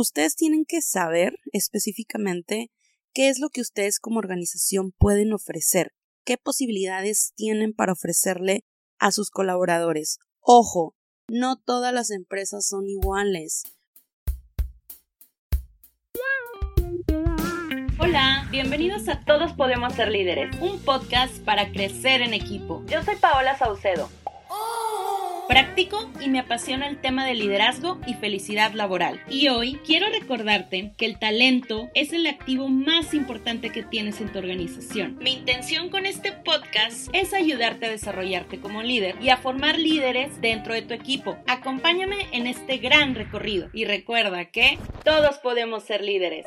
ustedes 0.00 0.34
tienen 0.34 0.64
que 0.64 0.80
saber 0.80 1.34
específicamente 1.52 2.70
qué 3.12 3.28
es 3.28 3.38
lo 3.38 3.50
que 3.50 3.60
ustedes 3.60 4.00
como 4.00 4.18
organización 4.18 4.92
pueden 4.92 5.32
ofrecer, 5.32 5.92
qué 6.24 6.38
posibilidades 6.38 7.32
tienen 7.36 7.74
para 7.74 7.92
ofrecerle 7.92 8.64
a 8.98 9.12
sus 9.12 9.30
colaboradores. 9.30 10.18
Ojo, 10.40 10.94
no 11.28 11.60
todas 11.60 11.92
las 11.92 12.10
empresas 12.10 12.66
son 12.66 12.88
iguales. 12.88 13.64
Hola, 17.98 18.48
bienvenidos 18.50 19.06
a 19.08 19.20
Todos 19.20 19.52
Podemos 19.52 19.92
Ser 19.92 20.08
Líderes, 20.08 20.56
un 20.62 20.78
podcast 20.80 21.36
para 21.44 21.70
crecer 21.70 22.22
en 22.22 22.32
equipo. 22.32 22.82
Yo 22.86 23.02
soy 23.02 23.16
Paola 23.16 23.58
Saucedo. 23.58 24.08
Practico 25.50 26.08
y 26.20 26.28
me 26.28 26.38
apasiona 26.38 26.86
el 26.86 27.00
tema 27.00 27.26
de 27.26 27.34
liderazgo 27.34 27.98
y 28.06 28.14
felicidad 28.14 28.72
laboral. 28.72 29.20
Y 29.28 29.48
hoy 29.48 29.80
quiero 29.84 30.06
recordarte 30.08 30.92
que 30.96 31.06
el 31.06 31.18
talento 31.18 31.90
es 31.92 32.12
el 32.12 32.28
activo 32.28 32.68
más 32.68 33.14
importante 33.14 33.70
que 33.70 33.82
tienes 33.82 34.20
en 34.20 34.30
tu 34.30 34.38
organización. 34.38 35.18
Mi 35.20 35.32
intención 35.32 35.90
con 35.90 36.06
este 36.06 36.30
podcast 36.30 37.08
es 37.12 37.34
ayudarte 37.34 37.86
a 37.86 37.90
desarrollarte 37.90 38.60
como 38.60 38.84
líder 38.84 39.16
y 39.20 39.30
a 39.30 39.38
formar 39.38 39.76
líderes 39.76 40.40
dentro 40.40 40.72
de 40.72 40.82
tu 40.82 40.94
equipo. 40.94 41.36
Acompáñame 41.48 42.28
en 42.30 42.46
este 42.46 42.78
gran 42.78 43.16
recorrido 43.16 43.70
y 43.72 43.86
recuerda 43.86 44.52
que 44.52 44.78
todos 45.04 45.38
podemos 45.38 45.82
ser 45.82 46.04
líderes. 46.04 46.46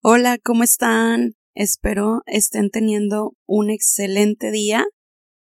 Hola, 0.00 0.38
¿cómo 0.40 0.62
están? 0.62 1.34
Espero 1.56 2.22
estén 2.26 2.70
teniendo 2.70 3.32
un 3.46 3.68
excelente 3.68 4.52
día 4.52 4.86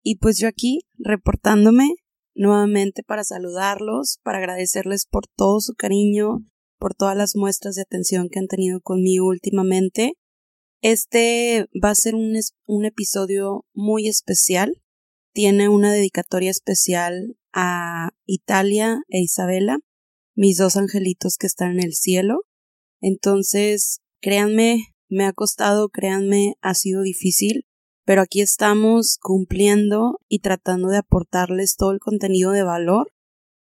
y 0.08 0.14
pues 0.14 0.38
yo 0.38 0.48
aquí 0.48 0.86
reportándome 0.96 1.96
nuevamente 2.34 3.02
para 3.02 3.24
saludarlos, 3.24 4.20
para 4.22 4.38
agradecerles 4.38 5.04
por 5.04 5.26
todo 5.36 5.60
su 5.60 5.74
cariño, 5.74 6.46
por 6.78 6.94
todas 6.94 7.14
las 7.14 7.36
muestras 7.36 7.74
de 7.74 7.82
atención 7.82 8.30
que 8.30 8.38
han 8.38 8.46
tenido 8.46 8.80
conmigo 8.80 9.26
últimamente. 9.26 10.14
Este 10.80 11.66
va 11.84 11.90
a 11.90 11.94
ser 11.94 12.14
un, 12.14 12.40
un 12.64 12.84
episodio 12.86 13.66
muy 13.74 14.08
especial. 14.08 14.80
Tiene 15.34 15.68
una 15.68 15.92
dedicatoria 15.92 16.52
especial 16.52 17.36
a 17.52 18.08
Italia 18.24 19.00
e 19.08 19.20
Isabela, 19.20 19.78
mis 20.34 20.56
dos 20.56 20.78
angelitos 20.78 21.36
que 21.36 21.46
están 21.46 21.72
en 21.72 21.84
el 21.84 21.92
cielo. 21.92 22.46
Entonces, 23.02 24.00
créanme, 24.22 24.86
me 25.10 25.26
ha 25.26 25.34
costado, 25.34 25.90
créanme, 25.90 26.54
ha 26.62 26.72
sido 26.72 27.02
difícil, 27.02 27.67
pero 28.08 28.22
aquí 28.22 28.40
estamos 28.40 29.18
cumpliendo 29.20 30.22
y 30.30 30.38
tratando 30.38 30.88
de 30.88 30.96
aportarles 30.96 31.76
todo 31.76 31.90
el 31.90 32.00
contenido 32.00 32.52
de 32.52 32.62
valor 32.62 33.12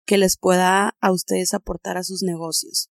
que 0.05 0.17
les 0.17 0.35
pueda 0.35 0.97
a 0.99 1.13
ustedes 1.13 1.53
aportar 1.53 1.95
a 1.95 2.03
sus 2.03 2.23
negocios. 2.23 2.89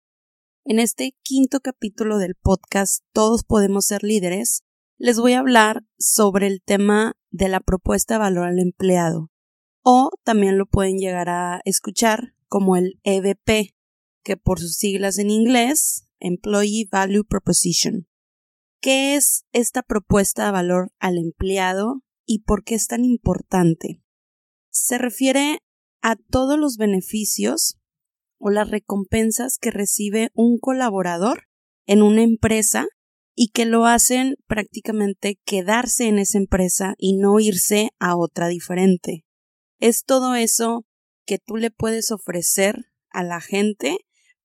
En 0.64 0.80
este 0.80 1.14
quinto 1.24 1.60
capítulo 1.60 2.20
del 2.20 2.36
podcast 2.36 3.04
Todos 3.12 3.44
podemos 3.44 3.86
ser 3.86 4.02
líderes, 4.02 4.64
les 4.98 5.20
voy 5.20 5.34
a 5.34 5.40
hablar 5.40 5.84
sobre 6.00 6.48
el 6.48 6.62
tema 6.62 7.18
de 7.32 7.50
la 7.50 7.60
propuesta 7.60 8.14
de 8.14 8.20
valor 8.20 8.46
al 8.46 8.60
empleado, 8.60 9.30
o 9.84 10.10
también 10.24 10.58
lo 10.58 10.68
pueden 10.68 11.00
llegar 11.00 11.28
a 11.28 11.60
escuchar 11.66 12.34
como 12.48 12.78
el 12.78 13.02
EVP, 13.04 13.76
que 14.24 14.38
por 14.38 14.62
sus 14.62 14.78
siglas 14.78 15.18
en 15.18 15.30
inglés, 15.30 16.08
Employee 16.22 16.88
Value 16.90 17.26
Proposition. 17.26 18.08
¿Qué 18.82 19.14
es 19.14 19.46
esta 19.52 19.84
propuesta 19.84 20.46
de 20.48 20.52
valor 20.54 20.92
al 21.00 21.20
empleado 21.20 22.02
y 22.26 22.40
por 22.40 22.64
qué 22.64 22.74
es 22.74 22.88
tan 22.88 23.06
importante? 23.06 24.02
Se 24.72 24.98
refiere 24.98 25.60
a 26.02 26.16
todos 26.16 26.58
los 26.58 26.78
beneficios 26.78 27.78
o 28.40 28.50
las 28.50 28.72
recompensas 28.72 29.60
que 29.60 29.70
recibe 29.70 30.32
un 30.34 30.58
colaborador 30.58 31.44
en 31.86 32.02
una 32.02 32.24
empresa 32.24 32.88
y 33.36 33.50
que 33.50 33.66
lo 33.66 33.86
hacen 33.86 34.36
prácticamente 34.48 35.40
quedarse 35.46 36.08
en 36.08 36.18
esa 36.18 36.40
empresa 36.40 36.96
y 36.98 37.18
no 37.18 37.40
irse 37.40 37.92
a 38.00 38.18
otra 38.18 38.48
diferente. 38.48 39.26
Es 39.80 40.06
todo 40.06 40.34
eso 40.34 40.88
que 41.28 41.38
tú 41.38 41.56
le 41.56 41.70
puedes 41.70 42.10
ofrecer 42.10 42.92
a 43.12 43.24
la 43.24 43.42
gente 43.42 44.00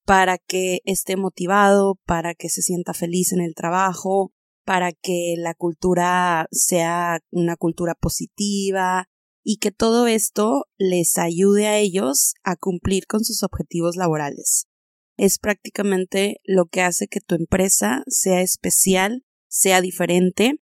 para 0.06 0.38
que 0.38 0.78
esté 0.84 1.16
motivado, 1.16 1.98
para 2.06 2.34
que 2.34 2.48
se 2.48 2.62
sienta 2.62 2.94
feliz 2.94 3.32
en 3.32 3.40
el 3.40 3.54
trabajo, 3.54 4.32
para 4.64 4.92
que 4.92 5.34
la 5.36 5.52
cultura 5.54 6.46
sea 6.52 7.18
una 7.30 7.56
cultura 7.56 7.94
positiva 7.94 9.08
y 9.42 9.58
que 9.58 9.72
todo 9.72 10.06
esto 10.06 10.66
les 10.78 11.18
ayude 11.18 11.66
a 11.66 11.78
ellos 11.78 12.34
a 12.44 12.56
cumplir 12.56 13.06
con 13.06 13.24
sus 13.24 13.42
objetivos 13.42 13.96
laborales. 13.96 14.68
Es 15.16 15.38
prácticamente 15.38 16.40
lo 16.44 16.66
que 16.66 16.82
hace 16.82 17.08
que 17.08 17.20
tu 17.20 17.34
empresa 17.34 18.04
sea 18.06 18.42
especial, 18.42 19.24
sea 19.48 19.80
diferente 19.80 20.60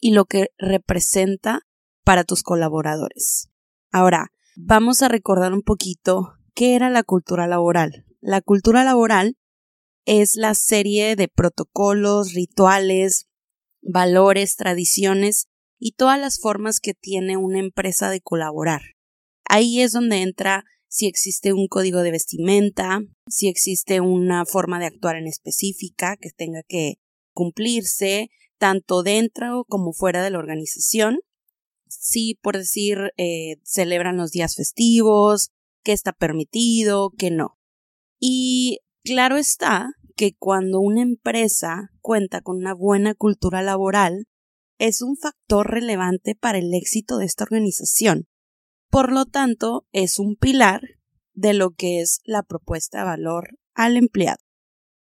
y 0.00 0.12
lo 0.12 0.24
que 0.24 0.48
representa 0.58 1.60
para 2.04 2.24
tus 2.24 2.42
colaboradores. 2.42 3.48
Ahora, 3.92 4.32
vamos 4.56 5.02
a 5.02 5.08
recordar 5.08 5.52
un 5.52 5.62
poquito 5.62 6.34
qué 6.54 6.74
era 6.74 6.90
la 6.90 7.04
cultura 7.04 7.46
laboral. 7.46 8.06
La 8.24 8.40
cultura 8.40 8.84
laboral 8.84 9.36
es 10.06 10.36
la 10.36 10.54
serie 10.54 11.16
de 11.16 11.26
protocolos, 11.26 12.34
rituales, 12.34 13.26
valores, 13.82 14.54
tradiciones 14.54 15.48
y 15.80 15.94
todas 15.96 16.20
las 16.20 16.38
formas 16.38 16.78
que 16.78 16.94
tiene 16.94 17.36
una 17.36 17.58
empresa 17.58 18.10
de 18.10 18.20
colaborar. 18.20 18.82
Ahí 19.44 19.80
es 19.80 19.90
donde 19.90 20.22
entra 20.22 20.62
si 20.86 21.08
existe 21.08 21.52
un 21.52 21.66
código 21.66 22.02
de 22.02 22.12
vestimenta, 22.12 23.00
si 23.28 23.48
existe 23.48 24.00
una 24.00 24.46
forma 24.46 24.78
de 24.78 24.86
actuar 24.86 25.16
en 25.16 25.26
específica 25.26 26.16
que 26.16 26.30
tenga 26.30 26.62
que 26.62 26.98
cumplirse, 27.34 28.30
tanto 28.56 29.02
dentro 29.02 29.64
como 29.68 29.92
fuera 29.92 30.22
de 30.22 30.30
la 30.30 30.38
organización. 30.38 31.18
Si, 31.88 32.38
por 32.40 32.56
decir, 32.56 33.12
eh, 33.16 33.56
celebran 33.64 34.16
los 34.16 34.30
días 34.30 34.54
festivos, 34.54 35.50
qué 35.82 35.90
está 35.90 36.12
permitido, 36.12 37.10
qué 37.18 37.32
no. 37.32 37.58
Y 38.24 38.78
claro 39.02 39.36
está 39.36 39.94
que 40.14 40.36
cuando 40.38 40.78
una 40.78 41.02
empresa 41.02 41.90
cuenta 42.00 42.40
con 42.40 42.58
una 42.58 42.72
buena 42.72 43.16
cultura 43.16 43.62
laboral, 43.62 44.28
es 44.78 45.02
un 45.02 45.16
factor 45.16 45.68
relevante 45.68 46.36
para 46.36 46.58
el 46.58 46.72
éxito 46.72 47.18
de 47.18 47.24
esta 47.24 47.42
organización. 47.42 48.28
Por 48.90 49.10
lo 49.10 49.24
tanto, 49.24 49.88
es 49.90 50.20
un 50.20 50.36
pilar 50.36 50.82
de 51.32 51.52
lo 51.52 51.72
que 51.72 52.00
es 52.00 52.20
la 52.22 52.44
propuesta 52.44 52.98
de 52.98 53.06
valor 53.06 53.58
al 53.74 53.96
empleado. 53.96 54.38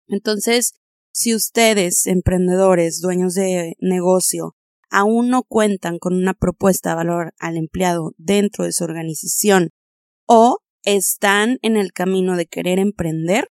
Entonces, 0.05 0.75
si 1.11 1.33
ustedes, 1.33 2.05
emprendedores, 2.05 3.01
dueños 3.01 3.33
de 3.33 3.77
negocio, 3.79 4.55
aún 4.91 5.29
no 5.29 5.41
cuentan 5.41 5.97
con 5.97 6.13
una 6.13 6.35
propuesta 6.35 6.91
de 6.91 6.97
valor 6.97 7.33
al 7.39 7.57
empleado 7.57 8.13
dentro 8.17 8.65
de 8.65 8.73
su 8.73 8.83
organización 8.83 9.71
o 10.27 10.59
están 10.87 11.59
en 11.63 11.75
el 11.75 11.91
camino 11.91 12.37
de 12.37 12.45
querer 12.45 12.79
emprender, 12.79 13.49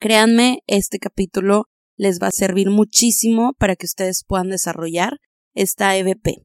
créanme, 0.00 0.64
este 0.66 0.98
capítulo 0.98 1.66
les 1.96 2.18
va 2.20 2.26
a 2.26 2.32
servir 2.32 2.70
muchísimo 2.70 3.52
para 3.56 3.76
que 3.76 3.86
ustedes 3.86 4.24
puedan 4.26 4.48
desarrollar 4.50 5.20
esta 5.54 5.96
EVP. 5.96 6.44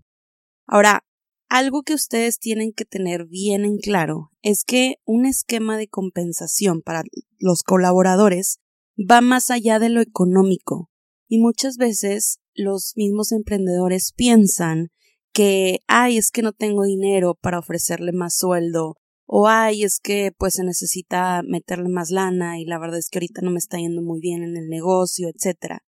Ahora, 0.67 1.03
algo 1.49 1.81
que 1.81 1.95
ustedes 1.95 2.37
tienen 2.37 2.71
que 2.71 2.85
tener 2.85 3.25
bien 3.25 3.65
en 3.65 3.77
claro 3.77 4.29
es 4.43 4.63
que 4.63 4.97
un 5.05 5.25
esquema 5.25 5.75
de 5.75 5.87
compensación 5.87 6.83
para 6.83 7.01
los 7.39 7.63
colaboradores 7.63 8.59
va 8.95 9.21
más 9.21 9.49
allá 9.49 9.79
de 9.79 9.89
lo 9.89 10.01
económico 10.01 10.91
y 11.27 11.39
muchas 11.39 11.77
veces 11.77 12.41
los 12.53 12.93
mismos 12.95 13.31
emprendedores 13.31 14.13
piensan 14.15 14.89
que, 15.33 15.79
ay, 15.87 16.17
es 16.17 16.29
que 16.29 16.43
no 16.43 16.51
tengo 16.51 16.83
dinero 16.83 17.33
para 17.41 17.57
ofrecerle 17.57 18.11
más 18.11 18.37
sueldo 18.37 18.97
o 19.29 19.47
ay, 19.47 19.83
es 19.83 19.99
que 19.99 20.31
pues 20.35 20.55
se 20.55 20.63
necesita 20.63 21.41
meterle 21.43 21.89
más 21.89 22.11
lana 22.11 22.59
y 22.59 22.65
la 22.65 22.79
verdad 22.79 22.97
es 22.97 23.09
que 23.09 23.19
ahorita 23.19 23.41
no 23.41 23.51
me 23.51 23.59
está 23.59 23.77
yendo 23.77 24.01
muy 24.01 24.21
bien 24.21 24.41
en 24.41 24.56
el 24.56 24.69
negocio, 24.69 25.27
etcétera. 25.27 25.83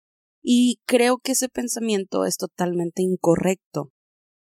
Y 0.40 0.80
creo 0.86 1.18
que 1.18 1.32
ese 1.32 1.48
pensamiento 1.48 2.26
es 2.26 2.36
totalmente 2.36 3.02
incorrecto, 3.02 3.92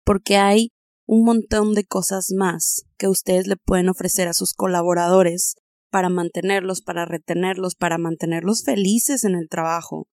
porque 0.03 0.35
hay 0.35 0.73
un 1.05 1.23
montón 1.23 1.73
de 1.73 1.85
cosas 1.85 2.31
más 2.35 2.83
que 2.97 3.07
ustedes 3.07 3.47
le 3.47 3.55
pueden 3.55 3.87
ofrecer 3.87 4.27
a 4.27 4.33
sus 4.33 4.53
colaboradores 4.53 5.55
para 5.89 6.09
mantenerlos, 6.09 6.81
para 6.81 7.05
retenerlos, 7.05 7.75
para 7.75 7.97
mantenerlos 7.97 8.63
felices 8.63 9.23
en 9.23 9.35
el 9.35 9.47
trabajo. 9.47 10.09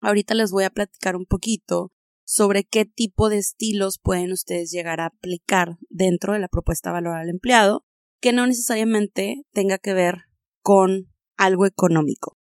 Ahorita 0.00 0.34
les 0.34 0.50
voy 0.50 0.64
a 0.64 0.70
platicar 0.70 1.14
un 1.14 1.26
poquito 1.26 1.92
sobre 2.24 2.64
qué 2.64 2.84
tipo 2.84 3.28
de 3.28 3.38
estilos 3.38 4.00
pueden 4.02 4.32
ustedes 4.32 4.72
llegar 4.72 5.00
a 5.00 5.06
aplicar 5.06 5.76
dentro 5.88 6.32
de 6.32 6.40
la 6.40 6.48
propuesta 6.48 6.90
de 6.90 6.94
valor 6.94 7.16
al 7.16 7.28
empleado 7.28 7.84
que 8.22 8.32
no 8.32 8.46
necesariamente 8.46 9.42
tenga 9.52 9.78
que 9.78 9.92
ver 9.92 10.22
con 10.62 11.12
algo 11.36 11.66
económico. 11.66 12.38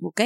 ¿Ok? 0.00 0.20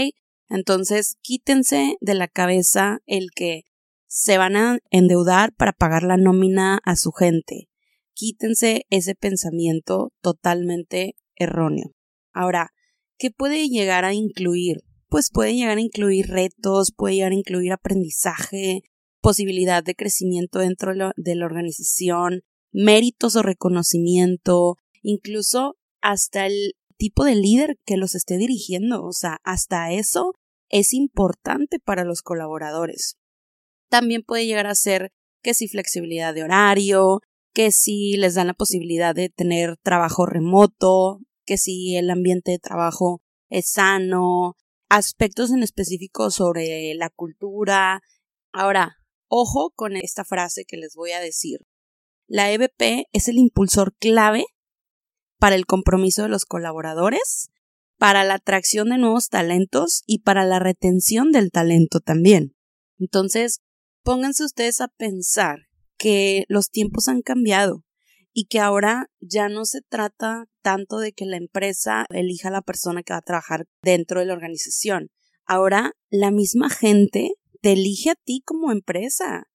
Entonces, 0.48 1.16
quítense 1.22 1.96
de 2.00 2.14
la 2.14 2.26
cabeza 2.26 2.98
el 3.06 3.28
que 3.34 3.62
se 4.08 4.36
van 4.36 4.56
a 4.56 4.78
endeudar 4.90 5.54
para 5.54 5.72
pagar 5.72 6.02
la 6.02 6.16
nómina 6.16 6.80
a 6.84 6.96
su 6.96 7.12
gente. 7.12 7.68
Quítense 8.12 8.84
ese 8.90 9.14
pensamiento 9.14 10.12
totalmente 10.20 11.14
erróneo. 11.36 11.94
Ahora, 12.32 12.72
¿qué 13.18 13.30
puede 13.30 13.68
llegar 13.68 14.04
a 14.04 14.12
incluir? 14.12 14.78
Pues 15.08 15.30
puede 15.30 15.54
llegar 15.54 15.78
a 15.78 15.80
incluir 15.80 16.26
retos, 16.26 16.92
puede 16.94 17.14
llegar 17.14 17.32
a 17.32 17.36
incluir 17.36 17.72
aprendizaje, 17.72 18.82
posibilidad 19.20 19.84
de 19.84 19.94
crecimiento 19.94 20.58
dentro 20.58 20.92
de 21.16 21.34
la 21.36 21.46
organización, 21.46 22.42
méritos 22.72 23.36
o 23.36 23.42
reconocimiento, 23.42 24.76
incluso 25.02 25.76
hasta 26.00 26.46
el 26.46 26.74
tipo 26.96 27.24
de 27.24 27.34
líder 27.34 27.78
que 27.84 27.96
los 27.96 28.14
esté 28.14 28.36
dirigiendo, 28.38 29.04
o 29.04 29.12
sea, 29.12 29.38
hasta 29.44 29.92
eso 29.92 30.34
es 30.68 30.94
importante 30.94 31.78
para 31.78 32.04
los 32.04 32.22
colaboradores. 32.22 33.16
También 33.88 34.22
puede 34.22 34.46
llegar 34.46 34.66
a 34.66 34.74
ser 34.74 35.12
que 35.42 35.54
si 35.54 35.68
flexibilidad 35.68 36.32
de 36.32 36.44
horario, 36.44 37.20
que 37.52 37.72
si 37.72 38.16
les 38.16 38.34
dan 38.34 38.46
la 38.46 38.54
posibilidad 38.54 39.14
de 39.14 39.28
tener 39.28 39.76
trabajo 39.82 40.24
remoto, 40.24 41.20
que 41.44 41.58
si 41.58 41.96
el 41.96 42.08
ambiente 42.10 42.52
de 42.52 42.58
trabajo 42.58 43.20
es 43.50 43.70
sano, 43.70 44.56
aspectos 44.88 45.50
en 45.50 45.62
específico 45.62 46.30
sobre 46.30 46.94
la 46.94 47.10
cultura. 47.10 48.00
Ahora, 48.52 48.96
ojo 49.28 49.72
con 49.74 49.96
esta 49.96 50.24
frase 50.24 50.64
que 50.66 50.76
les 50.76 50.94
voy 50.94 51.12
a 51.12 51.20
decir. 51.20 51.60
La 52.34 52.50
EBP 52.50 53.08
es 53.12 53.28
el 53.28 53.36
impulsor 53.36 53.94
clave 53.98 54.46
para 55.38 55.54
el 55.54 55.66
compromiso 55.66 56.22
de 56.22 56.30
los 56.30 56.46
colaboradores, 56.46 57.50
para 57.98 58.24
la 58.24 58.36
atracción 58.36 58.88
de 58.88 58.96
nuevos 58.96 59.28
talentos 59.28 60.02
y 60.06 60.20
para 60.20 60.46
la 60.46 60.58
retención 60.58 61.30
del 61.30 61.50
talento 61.50 62.00
también. 62.00 62.56
Entonces, 62.98 63.60
pónganse 64.02 64.46
ustedes 64.46 64.80
a 64.80 64.88
pensar 64.88 65.66
que 65.98 66.46
los 66.48 66.70
tiempos 66.70 67.06
han 67.08 67.20
cambiado 67.20 67.84
y 68.32 68.46
que 68.46 68.60
ahora 68.60 69.10
ya 69.20 69.50
no 69.50 69.66
se 69.66 69.82
trata 69.82 70.46
tanto 70.62 71.00
de 71.00 71.12
que 71.12 71.26
la 71.26 71.36
empresa 71.36 72.06
elija 72.08 72.48
a 72.48 72.52
la 72.52 72.62
persona 72.62 73.02
que 73.02 73.12
va 73.12 73.18
a 73.18 73.26
trabajar 73.26 73.66
dentro 73.82 74.20
de 74.20 74.24
la 74.24 74.32
organización. 74.32 75.10
Ahora 75.44 75.92
la 76.08 76.30
misma 76.30 76.70
gente 76.70 77.32
te 77.60 77.72
elige 77.72 78.08
a 78.08 78.14
ti 78.14 78.40
como 78.42 78.72
empresa. 78.72 79.48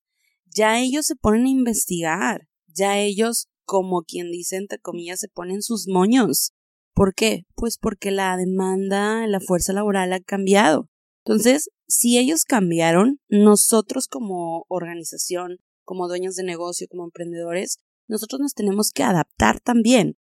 Ya 0.45 0.80
ellos 0.80 1.07
se 1.07 1.15
ponen 1.15 1.47
a 1.47 1.50
investigar, 1.50 2.47
ya 2.77 3.00
ellos, 3.00 3.47
como 3.65 4.03
quien 4.03 4.31
dice 4.31 4.56
entre 4.56 4.79
comillas, 4.79 5.19
se 5.19 5.27
ponen 5.27 5.62
sus 5.62 5.88
moños. 5.88 6.53
¿Por 6.94 7.13
qué? 7.13 7.45
Pues 7.56 7.77
porque 7.77 8.12
la 8.12 8.38
demanda, 8.38 9.27
la 9.27 9.39
fuerza 9.39 9.74
laboral 9.74 10.13
ha 10.13 10.19
cambiado. 10.19 10.89
Entonces, 11.25 11.69
si 11.88 12.18
ellos 12.18 12.44
cambiaron, 12.45 13.19
nosotros 13.27 14.07
como 14.07 14.65
organización, 14.68 15.57
como 15.83 16.07
dueños 16.07 16.35
de 16.35 16.44
negocio, 16.44 16.88
como 16.89 17.03
emprendedores, 17.03 17.79
nosotros 18.07 18.39
nos 18.39 18.53
tenemos 18.53 18.91
que 18.91 19.03
adaptar 19.03 19.59
también. 19.59 20.18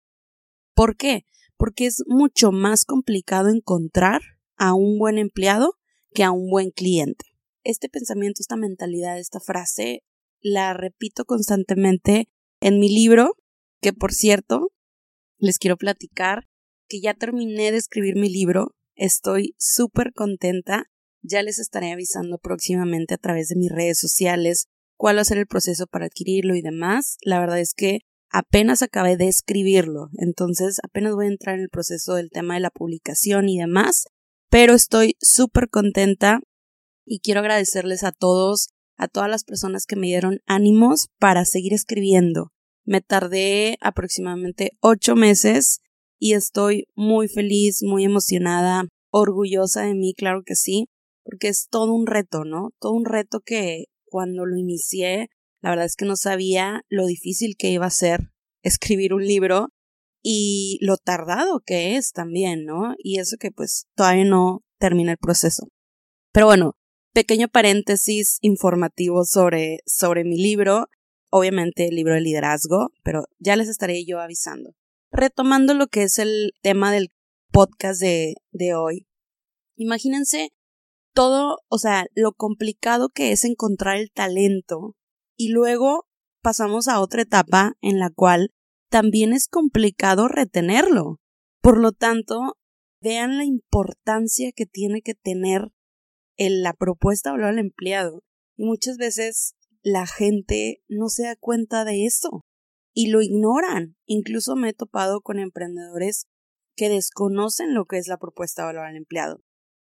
¿Por 0.75 0.97
qué? 0.97 1.25
Porque 1.57 1.87
es 1.87 2.03
mucho 2.07 2.53
más 2.53 2.85
complicado 2.85 3.49
encontrar 3.49 4.21
a 4.57 4.75
un 4.75 4.99
buen 4.99 5.19
empleado 5.19 5.75
que 6.13 6.23
a 6.23 6.31
un 6.31 6.51
buen 6.51 6.71
cliente. 6.71 7.25
Este 7.65 7.89
pensamiento, 7.89 8.41
esta 8.41 8.57
mentalidad, 8.57 9.19
esta 9.19 9.41
frase, 9.41 10.03
la 10.41 10.73
repito 10.73 11.25
constantemente 11.25 12.29
en 12.61 12.79
mi 12.79 12.89
libro, 12.89 13.37
que 13.81 13.93
por 13.93 14.13
cierto, 14.13 14.73
les 15.39 15.59
quiero 15.59 15.77
platicar 15.77 16.47
que 16.89 17.01
ya 17.01 17.15
terminé 17.15 17.73
de 17.73 17.79
escribir 17.79 18.17
mi 18.17 18.29
libro, 18.29 18.75
estoy 18.95 19.55
súper 19.59 20.13
contenta, 20.13 20.87
ya 21.23 21.43
les 21.43 21.59
estaré 21.59 21.93
avisando 21.93 22.39
próximamente 22.39 23.15
a 23.15 23.19
través 23.19 23.49
de 23.49 23.57
mis 23.57 23.71
redes 23.71 23.99
sociales 23.99 24.67
cuál 24.97 25.17
va 25.17 25.23
a 25.23 25.25
ser 25.25 25.39
el 25.39 25.47
proceso 25.47 25.87
para 25.87 26.07
adquirirlo 26.07 26.55
y 26.55 26.63
demás. 26.63 27.17
La 27.23 27.41
verdad 27.41 27.61
es 27.61 27.75
que 27.75 28.01
apenas 28.29 28.83
acabé 28.83 29.17
de 29.17 29.29
escribirlo, 29.29 30.11
entonces 30.19 30.79
apenas 30.85 31.15
voy 31.15 31.27
a 31.27 31.31
entrar 31.31 31.57
en 31.57 31.63
el 31.63 31.69
proceso 31.69 32.15
del 32.15 32.31
tema 32.31 32.55
de 32.55 32.61
la 32.61 32.71
publicación 32.71 33.49
y 33.49 33.59
demás, 33.59 34.07
pero 34.51 34.75
estoy 34.75 35.17
súper 35.21 35.69
contenta 35.69 36.41
y 37.05 37.21
quiero 37.21 37.41
agradecerles 37.41 38.05
a 38.05 38.13
todos, 38.13 38.69
a 39.01 39.09
todas 39.09 39.31
las 39.31 39.45
personas 39.45 39.87
que 39.87 39.97
me 39.97 40.09
dieron 40.09 40.41
ánimos 40.47 41.09
para 41.19 41.47
seguir 41.47 41.73
escribiendo. 41.73 42.53
Me 42.85 43.01
tardé 43.01 43.79
aproximadamente 43.81 44.73
ocho 44.81 45.17
meses 45.17 45.81
y 46.19 46.35
estoy 46.35 46.87
muy 46.95 47.27
feliz, 47.29 47.83
muy 47.83 48.05
emocionada, 48.05 48.85
orgullosa 49.11 49.83
de 49.83 49.95
mí, 49.95 50.13
claro 50.15 50.43
que 50.45 50.55
sí, 50.55 50.89
porque 51.25 51.49
es 51.49 51.69
todo 51.71 51.95
un 51.95 52.07
reto, 52.07 52.45
¿no? 52.45 52.73
Todo 52.79 52.93
un 52.93 53.07
reto 53.07 53.41
que 53.41 53.87
cuando 54.05 54.45
lo 54.45 54.59
inicié, 54.59 55.29
la 55.63 55.71
verdad 55.71 55.87
es 55.87 55.97
que 55.97 56.05
no 56.05 56.17
sabía 56.17 56.83
lo 56.91 57.07
difícil 57.07 57.57
que 57.59 57.71
iba 57.71 57.87
a 57.87 57.91
ser 57.91 58.31
escribir 58.63 59.15
un 59.15 59.27
libro 59.27 59.69
y 60.23 60.79
lo 60.83 60.99
tardado 60.99 61.61
que 61.65 61.97
es 61.97 62.13
también, 62.13 62.67
¿no? 62.67 62.95
Y 62.99 63.19
eso 63.19 63.37
que 63.41 63.51
pues 63.51 63.87
todavía 63.97 64.27
no 64.27 64.61
termina 64.79 65.13
el 65.13 65.19
proceso. 65.19 65.69
Pero 66.33 66.47
bueno, 66.47 66.75
pequeño 67.13 67.49
paréntesis 67.49 68.39
informativo 68.41 69.25
sobre, 69.25 69.81
sobre 69.87 70.25
mi 70.25 70.37
libro, 70.37 70.89
obviamente 71.31 71.89
el 71.89 71.97
libro 71.97 72.15
de 72.15 72.21
liderazgo, 72.21 72.91
pero 73.03 73.25
ya 73.39 73.57
les 73.57 73.69
estaré 73.69 74.05
yo 74.05 74.21
avisando. 74.21 74.75
Retomando 75.11 75.75
lo 75.75 75.89
que 75.89 76.05
es 76.05 76.19
el 76.19 76.53
tema 76.63 76.93
del 76.93 77.11
podcast 77.51 78.01
de, 78.01 78.35
de 78.53 78.75
hoy. 78.75 79.07
Imagínense 79.77 80.51
todo, 81.13 81.59
o 81.69 81.79
sea, 81.79 82.07
lo 82.15 82.33
complicado 82.33 83.09
que 83.09 83.33
es 83.33 83.45
encontrar 83.45 83.97
el 83.97 84.13
talento 84.13 84.97
y 85.37 85.49
luego 85.49 86.07
pasamos 86.43 86.89
a 86.89 87.01
otra 87.01 87.23
etapa 87.23 87.75
en 87.81 87.99
la 87.99 88.11
cual 88.11 88.53
también 88.89 89.33
es 89.33 89.49
complicado 89.49 90.29
retenerlo. 90.29 91.21
Por 91.61 91.79
lo 91.79 91.93
tanto, 91.93 92.57
vean 93.01 93.37
la 93.39 93.45
importancia 93.45 94.53
que 94.53 94.67
tiene 94.67 95.03
que 95.03 95.15
tener 95.15 95.73
la 96.49 96.73
propuesta 96.73 97.33
valor 97.33 97.49
al 97.49 97.59
empleado. 97.59 98.25
Y 98.57 98.65
muchas 98.65 98.97
veces 98.97 99.55
la 99.83 100.07
gente 100.07 100.83
no 100.89 101.09
se 101.09 101.25
da 101.25 101.37
cuenta 101.37 101.85
de 101.85 102.07
eso 102.07 102.45
y 102.93 103.09
lo 103.09 103.21
ignoran. 103.23 103.97
Incluso 104.07 104.57
me 104.57 104.71
he 104.71 104.75
topado 104.75 105.21
con 105.21 105.39
emprendedores 105.39 106.27
que 106.77 106.89
desconocen 106.89 107.75
lo 107.75 107.85
que 107.85 107.99
es 107.99 108.09
la 108.09 108.19
propuesta 108.19 108.63
de 108.63 108.67
valor 108.67 108.87
al 108.87 108.97
empleado. 108.97 109.43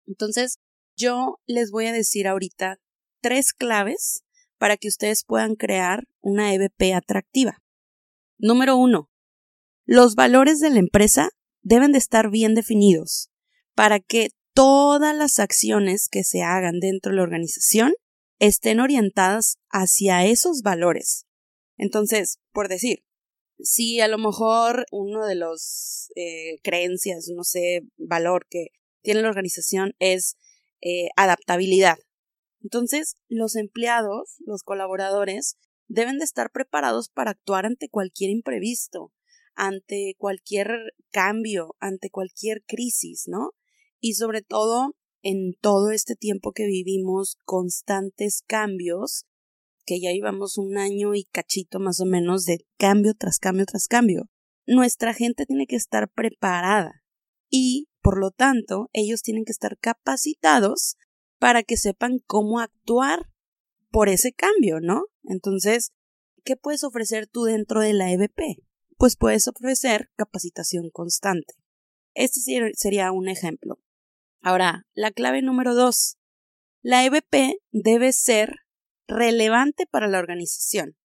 Entonces, 0.05 0.59
yo 0.95 1.39
les 1.45 1.71
voy 1.71 1.87
a 1.87 1.93
decir 1.93 2.27
ahorita 2.27 2.79
tres 3.21 3.53
claves 3.53 4.23
para 4.57 4.77
que 4.77 4.87
ustedes 4.87 5.23
puedan 5.23 5.55
crear 5.55 6.07
una 6.21 6.53
EVP 6.53 6.93
atractiva. 6.93 7.63
Número 8.37 8.75
uno, 8.75 9.09
los 9.85 10.15
valores 10.15 10.59
de 10.59 10.69
la 10.69 10.79
empresa 10.79 11.29
deben 11.61 11.91
de 11.91 11.97
estar 11.97 12.29
bien 12.29 12.53
definidos 12.53 13.31
para 13.75 13.99
que 13.99 14.29
todas 14.53 15.15
las 15.15 15.39
acciones 15.39 16.07
que 16.09 16.23
se 16.23 16.41
hagan 16.41 16.79
dentro 16.79 17.11
de 17.11 17.17
la 17.17 17.23
organización 17.23 17.93
estén 18.39 18.79
orientadas 18.79 19.57
hacia 19.69 20.25
esos 20.25 20.61
valores. 20.61 21.25
Entonces, 21.77 22.39
por 22.51 22.67
decir, 22.67 23.03
si 23.59 23.99
a 23.99 24.07
lo 24.07 24.17
mejor 24.17 24.85
uno 24.91 25.25
de 25.25 25.35
los 25.35 26.11
eh, 26.15 26.59
creencias, 26.63 27.27
no 27.33 27.43
sé, 27.43 27.81
valor 27.97 28.45
que 28.49 28.67
tiene 29.01 29.21
la 29.21 29.29
organización 29.29 29.93
es 29.99 30.37
eh, 30.81 31.09
adaptabilidad. 31.15 31.97
Entonces, 32.61 33.15
los 33.27 33.55
empleados, 33.55 34.37
los 34.45 34.63
colaboradores, 34.63 35.57
deben 35.87 36.17
de 36.17 36.25
estar 36.25 36.51
preparados 36.51 37.09
para 37.09 37.31
actuar 37.31 37.65
ante 37.65 37.89
cualquier 37.89 38.31
imprevisto, 38.31 39.11
ante 39.55 40.15
cualquier 40.17 40.93
cambio, 41.11 41.75
ante 41.79 42.09
cualquier 42.09 42.63
crisis, 42.65 43.25
¿no? 43.27 43.51
Y 44.05 44.15
sobre 44.15 44.41
todo, 44.41 44.97
en 45.21 45.53
todo 45.61 45.91
este 45.91 46.17
tiempo 46.17 46.51
que 46.51 46.65
vivimos 46.65 47.37
constantes 47.45 48.43
cambios, 48.45 49.27
que 49.85 50.01
ya 50.01 50.11
llevamos 50.11 50.57
un 50.57 50.77
año 50.77 51.15
y 51.15 51.23
cachito 51.23 51.79
más 51.79 52.01
o 52.01 52.05
menos 52.05 52.43
de 52.43 52.65
cambio 52.77 53.13
tras 53.17 53.39
cambio 53.39 53.65
tras 53.65 53.87
cambio. 53.87 54.29
Nuestra 54.67 55.13
gente 55.13 55.45
tiene 55.45 55.67
que 55.67 55.77
estar 55.77 56.11
preparada 56.11 57.01
y 57.49 57.87
por 58.01 58.19
lo 58.19 58.31
tanto, 58.31 58.89
ellos 58.91 59.21
tienen 59.21 59.45
que 59.45 59.53
estar 59.53 59.77
capacitados 59.79 60.97
para 61.39 61.63
que 61.63 61.77
sepan 61.77 62.19
cómo 62.25 62.59
actuar 62.59 63.29
por 63.89 64.09
ese 64.09 64.33
cambio, 64.33 64.81
¿no? 64.81 65.05
Entonces, 65.23 65.93
¿qué 66.43 66.57
puedes 66.57 66.83
ofrecer 66.83 67.27
tú 67.27 67.43
dentro 67.43 67.79
de 67.79 67.93
la 67.93 68.11
EBP? 68.11 68.61
Pues 68.97 69.15
puedes 69.15 69.47
ofrecer 69.47 70.09
capacitación 70.17 70.89
constante. 70.89 71.53
Este 72.13 72.41
sería 72.75 73.13
un 73.13 73.29
ejemplo. 73.29 73.79
Ahora, 74.45 74.85
la 74.93 75.11
clave 75.11 75.41
número 75.41 75.73
dos. 75.73 76.17
La 76.81 77.05
EBP 77.05 77.61
debe 77.71 78.11
ser 78.11 78.57
relevante 79.07 79.87
para 79.87 80.09
la 80.09 80.19
organización. 80.19 80.97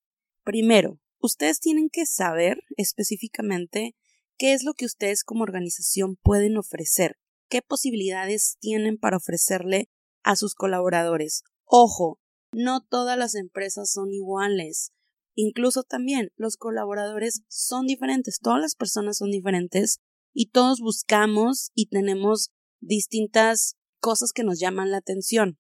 Primero, 0.43 0.99
ustedes 1.21 1.61
tienen 1.61 1.89
que 1.89 2.05
saber 2.05 2.59
específicamente 2.77 3.95
qué 4.39 4.55
es 4.55 4.65
lo 4.65 4.75
que 4.75 4.87
ustedes 4.87 5.23
como 5.23 5.45
organización 5.45 6.17
pueden 6.17 6.57
ofrecer, 6.57 7.17
qué 7.49 7.63
posibilidades 7.63 8.57
tienen 8.59 8.99
para 8.99 9.19
ofrecerle 9.19 9.89
a 10.25 10.35
sus 10.35 10.57
colaboradores. 10.57 11.45
Ojo, 11.65 12.19
no 12.53 12.85
todas 12.85 13.17
las 13.17 13.37
empresas 13.37 13.93
son 13.93 14.13
iguales. 14.13 14.91
Incluso 15.37 15.85
también 15.85 16.33
los 16.35 16.57
colaboradores 16.57 17.43
son 17.47 17.87
diferentes, 17.87 18.41
todas 18.41 18.61
las 18.61 18.75
personas 18.75 19.19
son 19.19 19.31
diferentes 19.31 20.01
y 20.35 20.51
todos 20.51 20.81
buscamos 20.81 21.71
y 21.77 21.87
tenemos 21.87 22.51
distintas 22.81 23.77
cosas 24.01 24.33
que 24.33 24.45
nos 24.45 24.59
llaman 24.59 24.91
la 24.91 24.99
atención. 24.99 25.59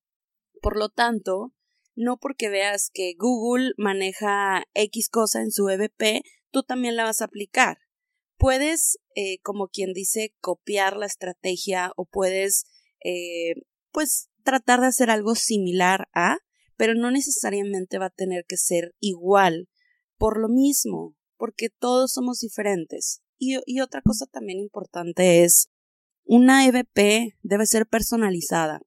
Por 0.60 0.76
lo 0.76 0.88
tanto, 0.88 1.52
no 1.94 2.18
porque 2.18 2.48
veas 2.48 2.90
que 2.92 3.14
Google 3.18 3.72
maneja 3.76 4.64
X 4.74 5.08
cosa 5.08 5.40
en 5.40 5.50
su 5.50 5.68
EVP, 5.68 6.22
tú 6.50 6.62
también 6.62 6.96
la 6.96 7.04
vas 7.04 7.20
a 7.20 7.26
aplicar. 7.26 7.78
Puedes, 8.36 8.98
eh, 9.16 9.38
como 9.42 9.68
quien 9.68 9.92
dice, 9.92 10.34
copiar 10.40 10.96
la 10.96 11.06
estrategia 11.06 11.92
o 11.96 12.04
puedes, 12.04 12.66
eh, 13.04 13.54
pues, 13.90 14.28
tratar 14.44 14.80
de 14.80 14.86
hacer 14.86 15.10
algo 15.10 15.34
similar 15.34 16.08
a, 16.14 16.38
pero 16.76 16.94
no 16.94 17.10
necesariamente 17.10 17.98
va 17.98 18.06
a 18.06 18.10
tener 18.10 18.44
que 18.46 18.56
ser 18.56 18.94
igual 19.00 19.68
por 20.16 20.38
lo 20.40 20.48
mismo, 20.48 21.16
porque 21.36 21.68
todos 21.68 22.12
somos 22.12 22.38
diferentes. 22.38 23.22
Y 23.40 23.80
otra 23.80 24.02
cosa 24.02 24.26
también 24.26 24.58
importante 24.58 25.44
es, 25.44 25.70
una 26.30 26.66
EVP 26.66 27.38
debe 27.42 27.64
ser 27.64 27.86
personalizada, 27.86 28.82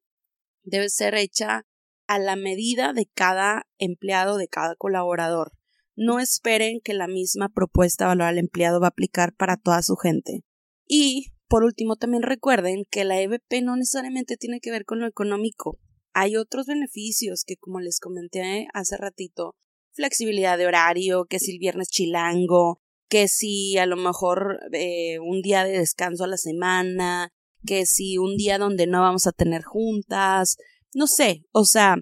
debe 0.61 0.89
ser 0.89 1.15
hecha 1.15 1.65
a 2.05 2.19
la 2.19 2.35
medida 2.35 2.93
de 2.93 3.07
cada 3.07 3.67
empleado, 3.79 4.37
de 4.37 4.47
cada 4.47 4.75
colaborador. 4.75 5.51
No 5.95 6.19
esperen 6.19 6.81
que 6.83 6.93
la 6.93 7.07
misma 7.07 7.49
propuesta 7.49 8.05
de 8.05 8.09
valor 8.09 8.27
al 8.27 8.37
empleado 8.37 8.79
va 8.79 8.87
a 8.87 8.89
aplicar 8.89 9.33
para 9.33 9.57
toda 9.57 9.81
su 9.81 9.95
gente. 9.95 10.43
Y, 10.85 11.31
por 11.47 11.63
último, 11.63 11.95
también 11.95 12.21
recuerden 12.21 12.85
que 12.87 13.05
la 13.05 13.19
EVP 13.19 13.63
no 13.63 13.75
necesariamente 13.75 14.37
tiene 14.37 14.59
que 14.59 14.69
ver 14.69 14.85
con 14.85 14.99
lo 14.99 15.07
económico. 15.07 15.79
Hay 16.13 16.35
otros 16.35 16.67
beneficios 16.67 17.43
que, 17.43 17.57
como 17.57 17.79
les 17.79 17.99
comenté 17.99 18.67
hace 18.75 18.97
ratito, 18.97 19.55
flexibilidad 19.93 20.59
de 20.59 20.67
horario, 20.67 21.25
que 21.25 21.39
si 21.39 21.53
el 21.53 21.59
viernes 21.59 21.89
chilango, 21.89 22.83
que 23.11 23.27
si 23.27 23.77
a 23.77 23.85
lo 23.85 23.97
mejor 23.97 24.61
eh, 24.71 25.19
un 25.19 25.41
día 25.41 25.65
de 25.65 25.77
descanso 25.77 26.23
a 26.23 26.27
la 26.27 26.37
semana, 26.37 27.33
que 27.65 27.85
si 27.85 28.17
un 28.17 28.37
día 28.37 28.57
donde 28.57 28.87
no 28.87 29.01
vamos 29.01 29.27
a 29.27 29.33
tener 29.33 29.63
juntas, 29.63 30.55
no 30.93 31.07
sé, 31.07 31.43
o 31.51 31.65
sea, 31.65 31.97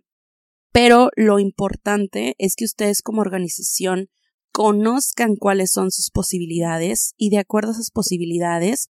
pero 0.71 1.09
lo 1.15 1.39
importante 1.39 2.35
es 2.37 2.55
que 2.55 2.65
ustedes 2.65 3.01
como 3.01 3.21
organización 3.21 4.09
conozcan 4.53 5.35
cuáles 5.35 5.71
son 5.71 5.89
sus 5.89 6.11
posibilidades 6.11 7.15
y 7.17 7.31
de 7.31 7.39
acuerdo 7.39 7.69
a 7.69 7.73
esas 7.73 7.89
posibilidades 7.89 8.89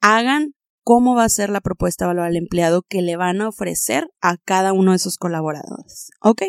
hagan 0.00 0.54
cómo 0.82 1.14
va 1.14 1.22
a 1.22 1.28
ser 1.28 1.50
la 1.50 1.60
propuesta 1.60 2.04
de 2.04 2.08
valor 2.08 2.24
al 2.24 2.36
empleado 2.36 2.82
que 2.82 3.00
le 3.00 3.14
van 3.14 3.42
a 3.42 3.48
ofrecer 3.48 4.08
a 4.20 4.38
cada 4.38 4.72
uno 4.72 4.90
de 4.90 4.98
sus 4.98 5.18
colaboradores. 5.18 6.10
¿Ok? 6.20 6.42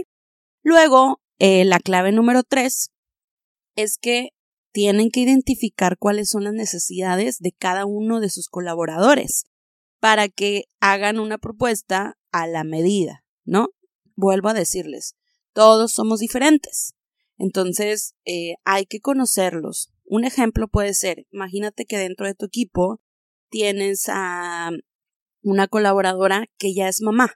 Luego, 0.63 1.21
eh, 1.37 1.63
la 1.63 1.77
clave 1.79 2.11
número 2.11 2.41
tres 2.41 2.89
es 3.75 3.99
que 3.99 4.31
tienen 4.71 5.11
que 5.11 5.21
identificar 5.21 5.97
cuáles 5.97 6.29
son 6.29 6.43
las 6.43 6.53
necesidades 6.53 7.39
de 7.39 7.51
cada 7.51 7.85
uno 7.85 8.19
de 8.19 8.29
sus 8.29 8.47
colaboradores 8.47 9.45
para 9.99 10.29
que 10.29 10.65
hagan 10.79 11.19
una 11.19 11.37
propuesta 11.37 12.17
a 12.31 12.47
la 12.47 12.63
medida, 12.63 13.23
¿no? 13.43 13.69
Vuelvo 14.15 14.49
a 14.49 14.53
decirles, 14.53 15.15
todos 15.53 15.91
somos 15.91 16.19
diferentes. 16.19 16.95
Entonces, 17.37 18.15
eh, 18.25 18.55
hay 18.63 18.85
que 18.85 18.99
conocerlos. 18.99 19.91
Un 20.05 20.25
ejemplo 20.25 20.67
puede 20.67 20.93
ser, 20.93 21.25
imagínate 21.31 21.85
que 21.85 21.97
dentro 21.97 22.25
de 22.25 22.35
tu 22.35 22.45
equipo 22.45 23.01
tienes 23.49 24.05
a 24.07 24.71
una 25.41 25.67
colaboradora 25.67 26.45
que 26.57 26.73
ya 26.73 26.87
es 26.87 27.01
mamá. 27.01 27.33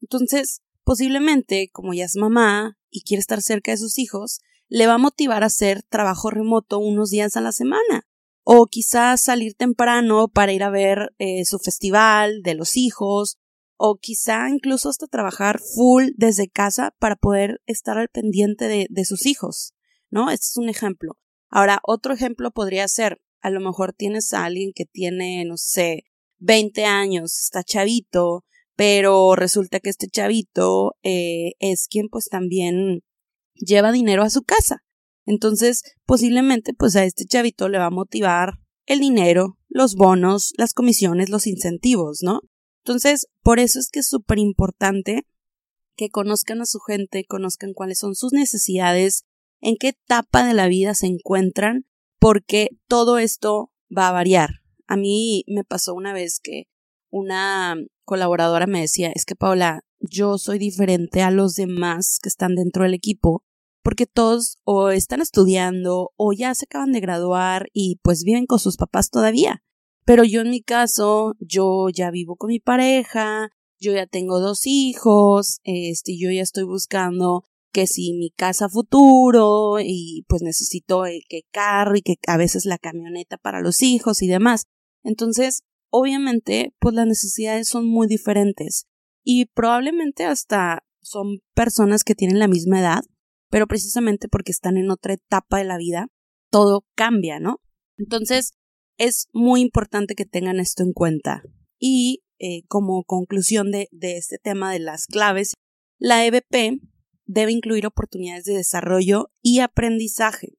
Entonces, 0.00 0.62
posiblemente, 0.84 1.70
como 1.72 1.94
ya 1.94 2.04
es 2.04 2.16
mamá 2.16 2.78
y 2.90 3.02
quiere 3.02 3.20
estar 3.20 3.42
cerca 3.42 3.72
de 3.72 3.78
sus 3.78 3.98
hijos, 3.98 4.40
le 4.68 4.86
va 4.86 4.94
a 4.94 4.98
motivar 4.98 5.42
a 5.42 5.46
hacer 5.46 5.82
trabajo 5.82 6.30
remoto 6.30 6.78
unos 6.78 7.10
días 7.10 7.36
a 7.36 7.40
la 7.40 7.52
semana 7.52 8.06
o 8.50 8.64
quizás 8.64 9.20
salir 9.20 9.52
temprano 9.52 10.28
para 10.28 10.54
ir 10.54 10.62
a 10.62 10.70
ver 10.70 11.12
eh, 11.18 11.44
su 11.44 11.58
festival 11.58 12.40
de 12.40 12.54
los 12.54 12.78
hijos, 12.78 13.36
o 13.76 13.96
quizá 13.96 14.48
incluso 14.48 14.88
hasta 14.88 15.06
trabajar 15.06 15.60
full 15.60 16.12
desde 16.16 16.48
casa 16.48 16.94
para 16.98 17.16
poder 17.16 17.60
estar 17.66 17.98
al 17.98 18.08
pendiente 18.08 18.66
de, 18.66 18.86
de 18.88 19.04
sus 19.04 19.26
hijos, 19.26 19.74
¿no? 20.08 20.30
Este 20.30 20.46
es 20.46 20.56
un 20.56 20.70
ejemplo. 20.70 21.18
Ahora, 21.50 21.80
otro 21.82 22.14
ejemplo 22.14 22.50
podría 22.50 22.88
ser, 22.88 23.20
a 23.42 23.50
lo 23.50 23.60
mejor 23.60 23.92
tienes 23.92 24.32
a 24.32 24.46
alguien 24.46 24.72
que 24.74 24.86
tiene, 24.86 25.44
no 25.44 25.58
sé, 25.58 26.04
20 26.38 26.86
años, 26.86 27.38
está 27.38 27.62
chavito, 27.62 28.46
pero 28.76 29.36
resulta 29.36 29.78
que 29.78 29.90
este 29.90 30.08
chavito 30.08 30.96
eh, 31.02 31.52
es 31.58 31.86
quien 31.86 32.08
pues 32.08 32.30
también 32.30 33.02
lleva 33.58 33.92
dinero 33.92 34.22
a 34.22 34.30
su 34.30 34.42
casa. 34.42 34.82
Entonces, 35.26 35.82
posiblemente, 36.06 36.72
pues 36.72 36.96
a 36.96 37.04
este 37.04 37.26
chavito 37.26 37.68
le 37.68 37.78
va 37.78 37.86
a 37.86 37.90
motivar 37.90 38.54
el 38.86 39.00
dinero, 39.00 39.58
los 39.68 39.94
bonos, 39.94 40.52
las 40.56 40.72
comisiones, 40.72 41.28
los 41.28 41.46
incentivos, 41.46 42.20
¿no? 42.22 42.40
Entonces, 42.82 43.26
por 43.42 43.58
eso 43.58 43.78
es 43.78 43.90
que 43.90 44.00
es 44.00 44.08
súper 44.08 44.38
importante 44.38 45.26
que 45.96 46.08
conozcan 46.08 46.62
a 46.62 46.66
su 46.66 46.78
gente, 46.78 47.26
conozcan 47.26 47.74
cuáles 47.74 47.98
son 47.98 48.14
sus 48.14 48.32
necesidades, 48.32 49.24
en 49.60 49.76
qué 49.76 49.88
etapa 49.88 50.46
de 50.46 50.54
la 50.54 50.68
vida 50.68 50.94
se 50.94 51.06
encuentran, 51.06 51.84
porque 52.18 52.70
todo 52.86 53.18
esto 53.18 53.72
va 53.94 54.08
a 54.08 54.12
variar. 54.12 54.50
A 54.86 54.96
mí 54.96 55.44
me 55.48 55.64
pasó 55.64 55.94
una 55.94 56.14
vez 56.14 56.40
que 56.42 56.64
una 57.10 57.76
colaboradora 58.04 58.66
me 58.66 58.80
decía, 58.80 59.10
es 59.14 59.24
que 59.24 59.36
Paula, 59.36 59.82
yo 60.00 60.38
soy 60.38 60.58
diferente 60.58 61.20
a 61.22 61.30
los 61.30 61.54
demás 61.54 62.18
que 62.22 62.28
están 62.28 62.54
dentro 62.54 62.84
del 62.84 62.94
equipo 62.94 63.44
porque 63.82 64.06
todos 64.06 64.58
o 64.64 64.90
están 64.90 65.20
estudiando 65.20 66.12
o 66.16 66.32
ya 66.32 66.54
se 66.54 66.64
acaban 66.64 66.92
de 66.92 67.00
graduar 67.00 67.68
y 67.72 68.00
pues 68.02 68.24
viven 68.24 68.46
con 68.46 68.58
sus 68.58 68.76
papás 68.76 69.10
todavía. 69.10 69.62
Pero 70.04 70.24
yo 70.24 70.40
en 70.40 70.50
mi 70.50 70.62
caso, 70.62 71.34
yo 71.38 71.88
ya 71.90 72.10
vivo 72.10 72.36
con 72.36 72.48
mi 72.48 72.60
pareja, 72.60 73.50
yo 73.78 73.92
ya 73.92 74.06
tengo 74.06 74.40
dos 74.40 74.66
hijos, 74.66 75.60
este, 75.64 76.16
yo 76.18 76.30
ya 76.30 76.42
estoy 76.42 76.64
buscando 76.64 77.44
que 77.72 77.86
si 77.86 78.14
mi 78.14 78.30
casa 78.30 78.68
futuro 78.68 79.78
y 79.80 80.24
pues 80.28 80.42
necesito 80.42 81.06
el 81.06 81.20
que 81.28 81.42
carro 81.50 81.96
y 81.96 82.02
que 82.02 82.16
a 82.26 82.36
veces 82.36 82.64
la 82.64 82.78
camioneta 82.78 83.36
para 83.36 83.60
los 83.60 83.82
hijos 83.82 84.22
y 84.22 84.26
demás. 84.26 84.64
Entonces, 85.04 85.62
obviamente, 85.90 86.74
pues 86.80 86.94
las 86.94 87.06
necesidades 87.06 87.68
son 87.68 87.86
muy 87.86 88.06
diferentes 88.06 88.86
y 89.24 89.46
probablemente 89.46 90.24
hasta 90.24 90.84
son 91.02 91.40
personas 91.54 92.04
que 92.04 92.14
tienen 92.14 92.38
la 92.38 92.48
misma 92.48 92.80
edad, 92.80 93.02
pero 93.50 93.66
precisamente 93.66 94.28
porque 94.28 94.52
están 94.52 94.76
en 94.76 94.90
otra 94.90 95.14
etapa 95.14 95.58
de 95.58 95.64
la 95.64 95.78
vida, 95.78 96.08
todo 96.50 96.84
cambia, 96.94 97.40
¿no? 97.40 97.60
Entonces, 97.96 98.52
es 98.96 99.28
muy 99.32 99.60
importante 99.60 100.14
que 100.14 100.24
tengan 100.24 100.60
esto 100.60 100.82
en 100.82 100.92
cuenta. 100.92 101.42
Y 101.78 102.22
eh, 102.38 102.62
como 102.68 103.04
conclusión 103.04 103.70
de, 103.70 103.88
de 103.90 104.16
este 104.16 104.38
tema 104.38 104.72
de 104.72 104.80
las 104.80 105.06
claves, 105.06 105.54
la 105.98 106.24
EBP 106.24 106.80
debe 107.26 107.52
incluir 107.52 107.86
oportunidades 107.86 108.44
de 108.44 108.54
desarrollo 108.54 109.30
y 109.42 109.60
aprendizaje. 109.60 110.54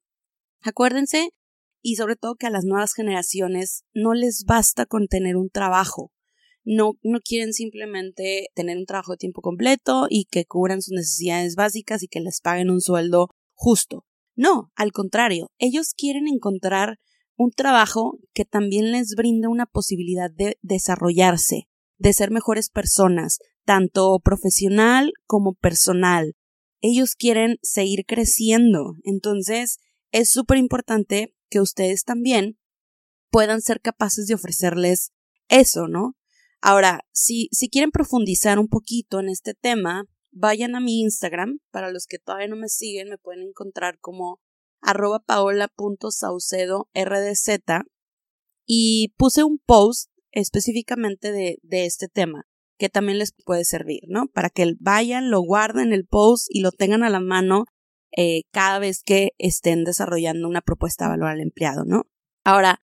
Acuérdense, 0.62 1.32
y 1.82 1.96
sobre 1.96 2.16
todo 2.16 2.36
que 2.36 2.48
a 2.48 2.52
las 2.52 2.66
nuevas 2.66 2.94
generaciones 2.94 3.84
no 3.94 4.14
les 4.14 4.44
basta 4.46 4.86
con 4.86 5.08
tener 5.08 5.38
un 5.38 5.50
trabajo 5.50 6.12
no, 6.64 6.94
no 7.04 7.20
quieren 7.22 7.54
simplemente 7.54 8.48
tener 8.54 8.78
un 8.78 8.86
trabajo 8.86 9.14
de 9.14 9.18
tiempo 9.18 9.42
completo 9.42 10.08
y 10.10 10.26
que 10.26 10.46
cubran 10.46 10.82
sus 10.82 10.94
necesidades 10.94 11.56
básicas 11.56 12.04
y 12.04 12.08
que 12.08 12.20
les 12.20 12.42
paguen 12.42 12.70
un 12.70 12.82
sueldo 12.82 13.30
justo. 13.54 14.06
No, 14.36 14.72
al 14.76 14.92
contrario, 14.92 15.52
ellos 15.58 15.94
quieren 15.96 16.28
encontrar 16.28 17.00
un 17.36 17.52
trabajo 17.52 18.20
que 18.34 18.46
también 18.46 18.92
les 18.92 19.16
brinde 19.16 19.48
una 19.48 19.66
posibilidad 19.66 20.30
de 20.30 20.58
desarrollarse, 20.62 21.68
de 21.98 22.14
ser 22.14 22.32
mejores 22.32 22.70
personas, 22.70 23.40
tanto 23.66 24.20
profesional 24.20 25.14
como 25.26 25.54
personal. 25.54 26.36
Ellos 26.82 27.16
quieren 27.16 27.58
seguir 27.62 28.06
creciendo. 28.06 28.96
Entonces, 29.04 29.80
es 30.12 30.30
súper 30.30 30.58
importante 30.58 31.34
que 31.50 31.62
ustedes 31.62 32.04
también 32.04 32.58
puedan 33.30 33.62
ser 33.62 33.82
capaces 33.82 34.28
de 34.28 34.36
ofrecerles 34.36 35.12
eso, 35.50 35.88
¿no? 35.88 36.16
Ahora, 36.62 37.06
si, 37.12 37.50
si 37.52 37.70
quieren 37.70 37.92
profundizar 37.92 38.60
un 38.60 38.68
poquito 38.68 39.20
en 39.20 39.30
este 39.30 39.54
tema, 39.54 40.06
vayan 40.32 40.76
a 40.76 40.80
mi 40.80 41.02
Instagram. 41.02 41.60
Para 41.72 41.92
los 41.92 42.06
que 42.06 42.20
todavía 42.20 42.48
no 42.48 42.56
me 42.56 42.70
siguen, 42.70 43.10
me 43.10 43.18
pueden 43.18 43.48
encontrar 43.48 44.00
como 44.00 44.40
arroba 44.82 45.24
rdz 46.94 47.50
y 48.66 49.14
puse 49.18 49.44
un 49.44 49.60
post 49.60 50.12
específicamente 50.32 51.32
de, 51.32 51.58
de 51.64 51.86
este 51.86 52.08
tema 52.08 52.46
que 52.78 52.90
también 52.90 53.18
les 53.18 53.34
puede 53.34 53.66
servir, 53.66 54.04
¿no? 54.08 54.28
Para 54.28 54.50
que 54.50 54.74
vayan, 54.80 55.30
lo 55.30 55.42
guarden 55.42 55.92
el 55.92 56.06
post 56.08 56.48
y 56.50 56.62
lo 56.62 56.72
tengan 56.72 57.04
a 57.04 57.10
la 57.10 57.20
mano 57.20 57.66
eh, 58.16 58.44
cada 58.52 58.80
vez 58.80 59.04
que 59.04 59.34
estén 59.38 59.84
desarrollando 59.84 60.48
una 60.48 60.62
propuesta 60.62 61.06
de 61.06 61.10
valor 61.12 61.28
al 61.28 61.42
empleado, 61.42 61.84
¿no? 61.84 62.04
Ahora, 62.46 62.82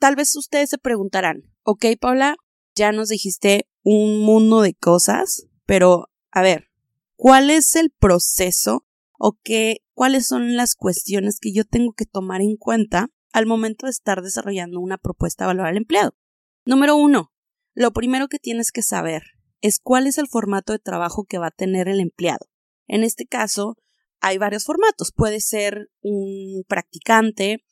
tal 0.00 0.16
vez 0.16 0.34
ustedes 0.36 0.68
se 0.68 0.78
preguntarán, 0.78 1.44
ok, 1.62 1.84
Paula, 2.00 2.36
ya 2.76 2.92
nos 2.92 3.08
dijiste 3.08 3.68
un 3.82 4.20
mundo 4.20 4.60
de 4.60 4.74
cosas, 4.74 5.48
pero 5.64 6.08
a 6.30 6.42
ver, 6.42 6.68
¿cuál 7.16 7.50
es 7.50 7.74
el 7.74 7.90
proceso 7.90 8.86
o 9.18 9.38
qué, 9.42 9.78
cuáles 9.94 10.26
son 10.26 10.56
las 10.56 10.74
cuestiones 10.74 11.40
que 11.40 11.52
yo 11.52 11.64
tengo 11.64 11.92
que 11.92 12.06
tomar 12.06 12.40
en 12.40 12.56
cuenta 12.56 13.08
al 13.36 13.44
momento 13.44 13.84
de 13.84 13.90
estar 13.90 14.22
desarrollando 14.22 14.80
una 14.80 14.96
propuesta 14.96 15.44
de 15.44 15.48
valor 15.48 15.66
al 15.66 15.76
empleado. 15.76 16.16
Número 16.64 16.96
uno, 16.96 17.34
lo 17.74 17.92
primero 17.92 18.28
que 18.28 18.38
tienes 18.38 18.72
que 18.72 18.80
saber 18.80 19.22
es 19.60 19.78
cuál 19.78 20.06
es 20.06 20.16
el 20.16 20.26
formato 20.26 20.72
de 20.72 20.78
trabajo 20.78 21.24
que 21.24 21.36
va 21.36 21.48
a 21.48 21.50
tener 21.50 21.86
el 21.88 22.00
empleado. 22.00 22.48
En 22.86 23.04
este 23.04 23.26
caso, 23.26 23.76
hay 24.20 24.38
varios 24.38 24.64
formatos. 24.64 25.12
Puede 25.12 25.40
ser 25.40 25.90
un 26.00 26.64
practicante, 26.66 27.62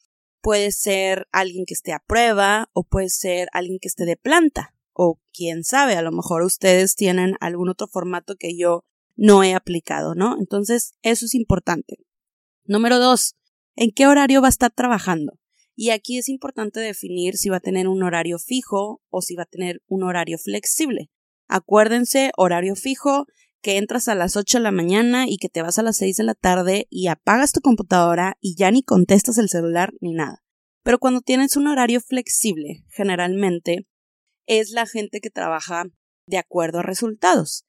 puede 0.43 0.71
ser 0.71 1.29
alguien 1.33 1.65
que 1.67 1.73
esté 1.73 1.95
a 1.95 2.05
prueba 2.07 2.69
o 2.75 2.85
puede 2.85 3.09
ser 3.09 3.49
alguien 3.53 3.79
que 3.81 3.89
esté 3.89 4.05
de 4.05 4.19
planta. 4.19 4.75
O 4.95 5.21
quién 5.33 5.65
sabe, 5.65 5.97
a 5.97 6.03
lo 6.03 6.13
mejor 6.13 6.43
ustedes 6.43 6.95
tienen 6.95 7.37
algún 7.41 7.69
otro 7.69 7.89
formato 7.89 8.37
que 8.37 8.57
yo 8.57 8.85
no 9.17 9.43
he 9.43 9.55
aplicado, 9.55 10.15
¿no? 10.15 10.37
Entonces, 10.39 10.95
eso 11.03 11.27
es 11.27 11.35
importante. 11.35 11.99
Número 12.65 12.99
dos, 12.99 13.37
¿en 13.77 13.91
qué 13.91 14.07
horario 14.07 14.41
va 14.41 14.49
a 14.49 14.51
estar 14.51 14.73
trabajando? 14.73 15.39
Y 15.77 15.91
aquí 15.91 16.19
es 16.19 16.29
importante 16.29 16.81
definir 16.81 17.37
si 17.37 17.49
va 17.49 17.57
a 17.57 17.61
tener 17.61 17.89
un 17.89 18.03
horario 18.03 18.39
fijo 18.39 19.03
o 19.11 19.21
si 19.21 19.35
va 19.35 19.43
a 19.43 19.47
tener 19.47 19.83
un 19.87 20.05
horario 20.05 20.39
flexible. 20.39 21.11
Acuérdense, 21.49 22.31
horario 22.37 22.77
fijo, 22.77 23.27
que 23.61 23.79
entras 23.79 24.09
a 24.09 24.15
las 24.15 24.37
8 24.37 24.59
de 24.59 24.63
la 24.65 24.71
mañana 24.71 25.25
y 25.27 25.39
que 25.39 25.49
te 25.49 25.63
vas 25.63 25.79
a 25.79 25.83
las 25.83 25.97
6 25.97 26.17
de 26.17 26.25
la 26.25 26.35
tarde 26.35 26.87
y 26.91 27.09
apagas 27.09 27.53
tu 27.53 27.61
computadora 27.61 28.37
y 28.41 28.57
ya 28.57 28.71
ni 28.71 28.83
contestas 28.83 29.39
el 29.39 29.49
celular 29.49 29.95
ni 30.01 30.13
nada. 30.13 30.45
Pero 30.83 30.99
cuando 30.99 31.23
tienes 31.23 31.57
un 31.57 31.67
horario 31.67 32.01
flexible, 32.01 32.85
generalmente 32.91 33.89
es 34.47 34.71
la 34.71 34.87
gente 34.87 35.21
que 35.21 35.31
trabaja 35.31 35.85
de 36.27 36.39
acuerdo 36.39 36.81
a 36.81 36.83
resultados. 36.83 37.65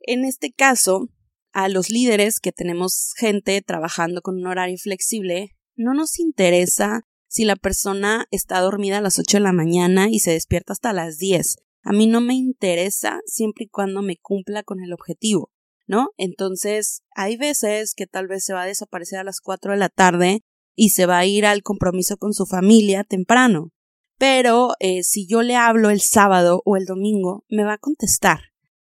En 0.00 0.24
este 0.24 0.52
caso, 0.52 1.08
a 1.52 1.68
los 1.68 1.90
líderes 1.90 2.40
que 2.40 2.52
tenemos 2.52 3.12
gente 3.16 3.60
trabajando 3.62 4.22
con 4.22 4.36
un 4.36 4.46
horario 4.46 4.78
flexible, 4.78 5.56
no 5.76 5.94
nos 5.94 6.18
interesa 6.18 7.02
si 7.28 7.44
la 7.44 7.56
persona 7.56 8.26
está 8.30 8.60
dormida 8.60 8.98
a 8.98 9.02
las 9.02 9.18
8 9.18 9.38
de 9.38 9.42
la 9.42 9.52
mañana 9.52 10.08
y 10.10 10.20
se 10.20 10.32
despierta 10.32 10.72
hasta 10.72 10.92
las 10.92 11.18
10. 11.18 11.56
A 11.82 11.92
mí 11.92 12.06
no 12.06 12.20
me 12.20 12.34
interesa 12.34 13.20
siempre 13.26 13.64
y 13.64 13.68
cuando 13.68 14.02
me 14.02 14.16
cumpla 14.16 14.62
con 14.62 14.80
el 14.80 14.92
objetivo, 14.92 15.50
¿no? 15.86 16.10
Entonces, 16.16 17.02
hay 17.14 17.36
veces 17.36 17.94
que 17.94 18.06
tal 18.06 18.28
vez 18.28 18.44
se 18.44 18.54
va 18.54 18.62
a 18.62 18.66
desaparecer 18.66 19.18
a 19.18 19.24
las 19.24 19.40
4 19.40 19.72
de 19.72 19.78
la 19.78 19.88
tarde 19.88 20.42
y 20.74 20.90
se 20.90 21.06
va 21.06 21.18
a 21.18 21.26
ir 21.26 21.46
al 21.46 21.62
compromiso 21.62 22.16
con 22.16 22.32
su 22.32 22.46
familia 22.46 23.04
temprano. 23.04 23.70
Pero 24.18 24.74
eh, 24.80 25.02
si 25.04 25.26
yo 25.26 25.42
le 25.42 25.56
hablo 25.56 25.90
el 25.90 26.00
sábado 26.00 26.62
o 26.64 26.76
el 26.76 26.84
domingo, 26.84 27.44
me 27.48 27.64
va 27.64 27.74
a 27.74 27.78
contestar. 27.78 28.40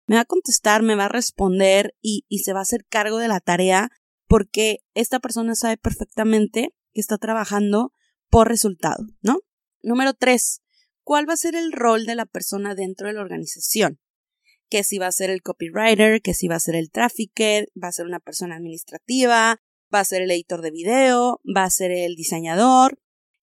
Me 0.05 0.15
va 0.15 0.21
a 0.21 0.25
contestar, 0.25 0.83
me 0.83 0.95
va 0.95 1.05
a 1.05 1.09
responder 1.09 1.95
y, 2.01 2.25
y 2.27 2.39
se 2.39 2.53
va 2.53 2.59
a 2.59 2.63
hacer 2.63 2.85
cargo 2.89 3.17
de 3.17 3.29
la 3.29 3.39
tarea 3.39 3.89
porque 4.27 4.79
esta 4.93 5.19
persona 5.19 5.55
sabe 5.55 5.77
perfectamente 5.77 6.73
que 6.93 7.01
está 7.01 7.17
trabajando 7.17 7.93
por 8.29 8.47
resultado, 8.47 9.05
¿no? 9.21 9.39
Número 9.83 10.13
tres, 10.13 10.61
¿cuál 11.03 11.27
va 11.27 11.33
a 11.33 11.37
ser 11.37 11.55
el 11.55 11.71
rol 11.71 12.05
de 12.05 12.15
la 12.15 12.25
persona 12.25 12.75
dentro 12.75 13.07
de 13.07 13.13
la 13.13 13.21
organización? 13.21 13.99
Que 14.69 14.83
si 14.83 14.99
va 14.99 15.07
a 15.07 15.11
ser 15.11 15.29
el 15.29 15.41
copywriter, 15.41 16.21
que 16.21 16.33
si 16.33 16.47
va 16.47 16.55
a 16.55 16.61
ser 16.61 16.75
el 16.75 16.91
trafficker, 16.91 17.67
va 17.81 17.89
a 17.89 17.91
ser 17.91 18.05
una 18.05 18.19
persona 18.19 18.55
administrativa, 18.55 19.59
va 19.93 19.99
a 19.99 20.05
ser 20.05 20.21
el 20.21 20.31
editor 20.31 20.61
de 20.61 20.71
video, 20.71 21.41
va 21.45 21.65
a 21.65 21.69
ser 21.69 21.91
el 21.91 22.15
diseñador. 22.15 22.99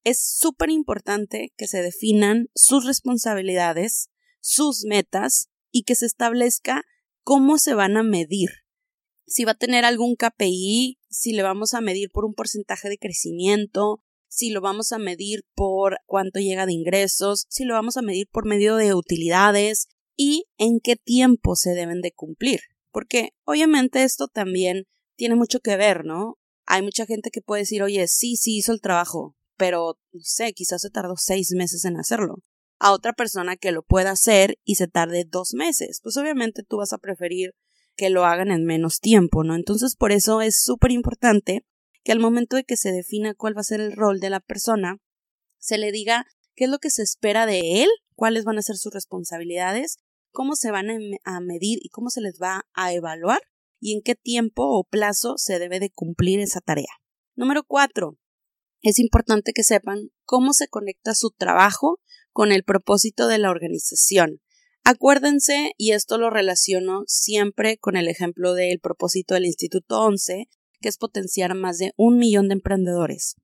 Es 0.08 0.22
súper 0.22 0.70
importante 0.70 1.52
que 1.58 1.66
se 1.66 1.82
definan 1.82 2.48
sus 2.54 2.86
responsabilidades, 2.86 4.08
sus 4.40 4.86
metas 4.86 5.50
y 5.70 5.82
que 5.82 5.94
se 5.94 6.06
establezca 6.06 6.82
cómo 7.24 7.58
se 7.58 7.74
van 7.74 7.98
a 7.98 8.02
medir. 8.02 8.48
Si 9.26 9.44
va 9.44 9.52
a 9.52 9.58
tener 9.58 9.84
algún 9.84 10.16
KPI, 10.16 10.98
si 11.10 11.32
le 11.34 11.42
vamos 11.42 11.74
a 11.74 11.82
medir 11.82 12.08
por 12.10 12.24
un 12.24 12.32
porcentaje 12.32 12.88
de 12.88 12.96
crecimiento, 12.96 14.02
si 14.28 14.48
lo 14.48 14.62
vamos 14.62 14.92
a 14.92 14.98
medir 14.98 15.44
por 15.54 15.98
cuánto 16.06 16.40
llega 16.40 16.64
de 16.64 16.72
ingresos, 16.72 17.44
si 17.50 17.64
lo 17.64 17.74
vamos 17.74 17.98
a 17.98 18.02
medir 18.02 18.28
por 18.32 18.46
medio 18.46 18.76
de 18.76 18.94
utilidades 18.94 19.88
y 20.16 20.46
en 20.56 20.80
qué 20.80 20.96
tiempo 20.96 21.54
se 21.54 21.72
deben 21.72 22.00
de 22.00 22.12
cumplir. 22.12 22.60
Porque 22.92 23.34
obviamente 23.44 24.04
esto 24.04 24.26
también 24.26 24.84
tiene 25.16 25.34
mucho 25.34 25.60
que 25.60 25.76
ver, 25.76 26.06
¿no? 26.06 26.38
Hay 26.64 26.80
mucha 26.80 27.04
gente 27.04 27.30
que 27.30 27.42
puede 27.42 27.64
decir, 27.64 27.82
oye, 27.82 28.08
sí, 28.08 28.36
sí 28.36 28.56
hizo 28.56 28.72
el 28.72 28.80
trabajo, 28.80 29.34
pero 29.58 29.98
no 30.12 30.20
sé, 30.22 30.54
quizás 30.54 30.80
se 30.80 30.90
tardó 30.90 31.16
seis 31.16 31.52
meses 31.54 31.84
en 31.84 31.98
hacerlo. 31.98 32.36
A 32.78 32.92
otra 32.92 33.12
persona 33.12 33.56
que 33.56 33.72
lo 33.72 33.82
pueda 33.82 34.12
hacer 34.12 34.58
y 34.64 34.76
se 34.76 34.86
tarde 34.86 35.26
dos 35.28 35.52
meses. 35.52 36.00
Pues 36.02 36.16
obviamente 36.16 36.62
tú 36.62 36.78
vas 36.78 36.92
a 36.92 36.98
preferir 36.98 37.50
que 37.96 38.08
lo 38.08 38.24
hagan 38.24 38.52
en 38.52 38.64
menos 38.64 39.00
tiempo, 39.00 39.44
¿no? 39.44 39.56
Entonces 39.56 39.96
por 39.96 40.12
eso 40.12 40.40
es 40.40 40.62
súper 40.62 40.92
importante 40.92 41.66
que 42.04 42.12
al 42.12 42.20
momento 42.20 42.56
de 42.56 42.64
que 42.64 42.76
se 42.76 42.92
defina 42.92 43.34
cuál 43.34 43.56
va 43.56 43.60
a 43.60 43.64
ser 43.64 43.80
el 43.80 43.92
rol 43.92 44.20
de 44.20 44.30
la 44.30 44.40
persona, 44.40 44.98
se 45.58 45.76
le 45.76 45.90
diga 45.90 46.24
qué 46.54 46.64
es 46.64 46.70
lo 46.70 46.78
que 46.78 46.90
se 46.90 47.02
espera 47.02 47.44
de 47.44 47.82
él, 47.82 47.88
cuáles 48.14 48.44
van 48.44 48.58
a 48.58 48.62
ser 48.62 48.76
sus 48.76 48.94
responsabilidades, 48.94 49.98
cómo 50.30 50.54
se 50.54 50.70
van 50.70 50.88
a 51.24 51.40
medir 51.40 51.80
y 51.82 51.88
cómo 51.88 52.10
se 52.10 52.20
les 52.20 52.38
va 52.40 52.66
a 52.72 52.92
evaluar 52.92 53.40
y 53.80 53.94
en 53.94 54.02
qué 54.02 54.14
tiempo 54.14 54.62
o 54.64 54.84
plazo 54.84 55.36
se 55.36 55.58
debe 55.58 55.80
de 55.80 55.90
cumplir 55.90 56.40
esa 56.40 56.60
tarea. 56.60 57.00
Número 57.34 57.64
cuatro. 57.64 58.16
Es 58.82 58.98
importante 58.98 59.52
que 59.52 59.64
sepan 59.64 60.10
cómo 60.24 60.52
se 60.52 60.68
conecta 60.68 61.14
su 61.14 61.30
trabajo 61.30 62.00
con 62.32 62.52
el 62.52 62.62
propósito 62.62 63.26
de 63.26 63.38
la 63.38 63.50
organización. 63.50 64.40
Acuérdense, 64.84 65.72
y 65.76 65.92
esto 65.92 66.18
lo 66.18 66.30
relaciono 66.30 67.02
siempre 67.06 67.78
con 67.78 67.96
el 67.96 68.08
ejemplo 68.08 68.54
del 68.54 68.80
propósito 68.80 69.34
del 69.34 69.46
Instituto 69.46 70.00
11, 70.00 70.48
que 70.80 70.88
es 70.88 70.96
potenciar 70.96 71.54
más 71.54 71.78
de 71.78 71.92
un 71.96 72.16
millón 72.16 72.48
de 72.48 72.54
emprendedores. 72.54 73.34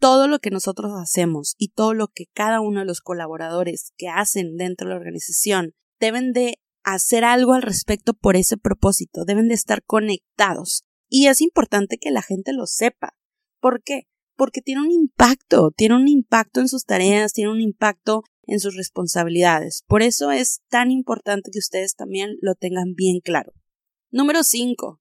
Todo 0.00 0.28
lo 0.28 0.38
que 0.38 0.50
nosotros 0.50 0.92
hacemos 1.00 1.54
y 1.58 1.68
todo 1.68 1.92
lo 1.92 2.08
que 2.08 2.26
cada 2.32 2.60
uno 2.60 2.80
de 2.80 2.86
los 2.86 3.00
colaboradores 3.00 3.92
que 3.96 4.08
hacen 4.08 4.56
dentro 4.56 4.88
de 4.88 4.94
la 4.94 5.00
organización 5.00 5.74
deben 6.00 6.32
de 6.32 6.58
hacer 6.84 7.24
algo 7.24 7.52
al 7.52 7.62
respecto 7.62 8.14
por 8.14 8.36
ese 8.36 8.56
propósito, 8.56 9.24
deben 9.24 9.48
de 9.48 9.54
estar 9.54 9.82
conectados. 9.84 10.84
Y 11.08 11.26
es 11.26 11.40
importante 11.40 11.98
que 11.98 12.10
la 12.10 12.22
gente 12.22 12.52
lo 12.52 12.66
sepa. 12.66 13.14
¿Por 13.60 13.82
qué? 13.82 14.08
Porque 14.38 14.62
tiene 14.62 14.82
un 14.82 14.92
impacto, 14.92 15.72
tiene 15.76 15.96
un 15.96 16.06
impacto 16.06 16.60
en 16.60 16.68
sus 16.68 16.84
tareas, 16.84 17.32
tiene 17.32 17.50
un 17.50 17.60
impacto 17.60 18.22
en 18.46 18.60
sus 18.60 18.76
responsabilidades. 18.76 19.82
Por 19.88 20.00
eso 20.00 20.30
es 20.30 20.62
tan 20.68 20.92
importante 20.92 21.50
que 21.52 21.58
ustedes 21.58 21.96
también 21.96 22.36
lo 22.40 22.54
tengan 22.54 22.94
bien 22.94 23.18
claro. 23.18 23.52
Número 24.12 24.44
5. 24.44 25.00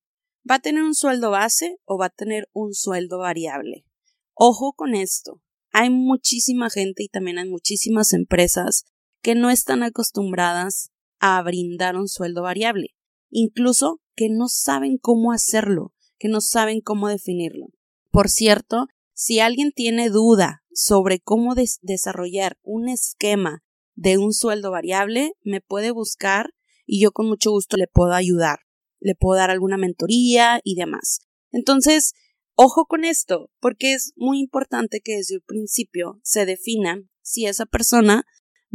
¿Va 0.50 0.56
a 0.56 0.60
tener 0.60 0.82
un 0.82 0.96
sueldo 0.96 1.30
base 1.30 1.78
o 1.86 2.00
va 2.00 2.08
a 2.08 2.10
tener 2.10 2.50
un 2.52 2.74
sueldo 2.74 3.20
variable? 3.20 3.86
Ojo 4.34 4.74
con 4.74 4.96
esto. 4.96 5.40
Hay 5.72 5.92
muchísima 5.92 6.72
gente 6.72 7.04
y 7.04 7.08
también 7.08 7.38
hay 7.38 7.48
muchísimas 7.48 8.14
empresas 8.14 8.86
que 9.22 9.36
no 9.36 9.52
están 9.52 9.84
acostumbradas 9.84 10.90
a 11.20 11.40
brindar 11.44 11.96
un 11.96 12.08
sueldo 12.08 12.42
variable, 12.42 12.96
incluso 13.30 14.02
que 14.16 14.30
no 14.30 14.48
saben 14.48 14.98
cómo 14.98 15.32
hacerlo, 15.32 15.94
que 16.18 16.28
no 16.28 16.42
saben 16.42 16.82
cómo 16.82 17.08
definirlo. 17.08 17.68
Por 18.10 18.30
cierto, 18.30 18.88
si 19.18 19.40
alguien 19.40 19.72
tiene 19.72 20.10
duda 20.10 20.62
sobre 20.72 21.20
cómo 21.20 21.56
desarrollar 21.82 22.58
un 22.62 22.88
esquema 22.88 23.64
de 23.96 24.20
un 24.20 24.32
sueldo 24.32 24.70
variable, 24.70 25.34
me 25.42 25.60
puede 25.60 25.90
buscar 25.90 26.52
y 26.86 27.02
yo 27.02 27.12
con 27.12 27.28
mucho 27.28 27.50
gusto 27.50 27.78
le 27.78 27.88
puedo 27.88 28.14
ayudar 28.14 28.60
le 29.00 29.16
puedo 29.16 29.38
dar 29.38 29.50
alguna 29.50 29.78
mentoría 29.78 30.60
y 30.64 30.76
demás. 30.76 31.20
Entonces, 31.52 32.14
ojo 32.56 32.86
con 32.86 33.06
esto, 33.06 33.50
porque 33.60 33.94
es 33.94 34.14
muy 34.16 34.40
importante 34.40 35.02
que 35.02 35.18
desde 35.18 35.36
el 35.36 35.42
principio 35.42 36.20
se 36.24 36.46
defina 36.46 37.02
si 37.22 37.46
esa 37.46 37.66
persona 37.66 38.26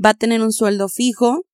va 0.02 0.10
a 0.10 0.14
tener 0.14 0.40
un 0.42 0.52
sueldo 0.52 0.88
fijo, 0.88 1.46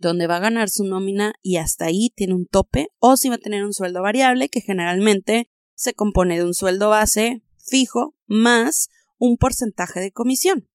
donde 0.00 0.26
va 0.26 0.36
a 0.36 0.40
ganar 0.40 0.68
su 0.68 0.84
nómina 0.84 1.34
y 1.40 1.56
hasta 1.56 1.86
ahí 1.86 2.10
tiene 2.14 2.34
un 2.34 2.46
tope, 2.46 2.88
o 2.98 3.16
si 3.16 3.28
va 3.28 3.36
a 3.36 3.38
tener 3.38 3.64
un 3.64 3.72
sueldo 3.72 4.02
variable, 4.02 4.48
que 4.48 4.60
generalmente 4.60 5.50
se 5.74 5.94
compone 5.94 6.36
de 6.36 6.44
un 6.44 6.54
sueldo 6.54 6.90
base 6.90 7.42
fijo 7.58 8.13
más 8.34 8.88
un 9.18 9.36
porcentaje 9.36 10.00
de 10.00 10.12
comisión, 10.12 10.68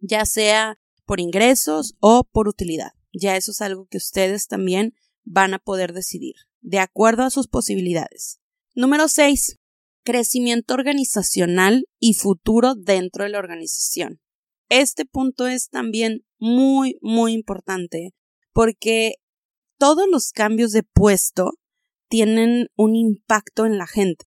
ya 0.00 0.26
sea 0.26 0.78
por 1.06 1.20
ingresos 1.20 1.96
o 2.00 2.24
por 2.24 2.48
utilidad. 2.48 2.92
Ya 3.12 3.36
eso 3.36 3.52
es 3.52 3.62
algo 3.62 3.86
que 3.86 3.96
ustedes 3.96 4.46
también 4.46 4.94
van 5.24 5.54
a 5.54 5.58
poder 5.58 5.92
decidir 5.92 6.34
de 6.60 6.80
acuerdo 6.80 7.22
a 7.22 7.30
sus 7.30 7.48
posibilidades. 7.48 8.40
Número 8.74 9.08
6. 9.08 9.56
Crecimiento 10.04 10.74
organizacional 10.74 11.86
y 11.98 12.14
futuro 12.14 12.74
dentro 12.74 13.24
de 13.24 13.30
la 13.30 13.38
organización. 13.38 14.20
Este 14.68 15.06
punto 15.06 15.46
es 15.46 15.70
también 15.70 16.24
muy, 16.38 16.98
muy 17.00 17.32
importante 17.32 18.12
porque 18.52 19.14
todos 19.78 20.06
los 20.10 20.32
cambios 20.32 20.72
de 20.72 20.82
puesto 20.82 21.52
tienen 22.08 22.68
un 22.76 22.96
impacto 22.96 23.66
en 23.66 23.78
la 23.78 23.86
gente 23.86 24.27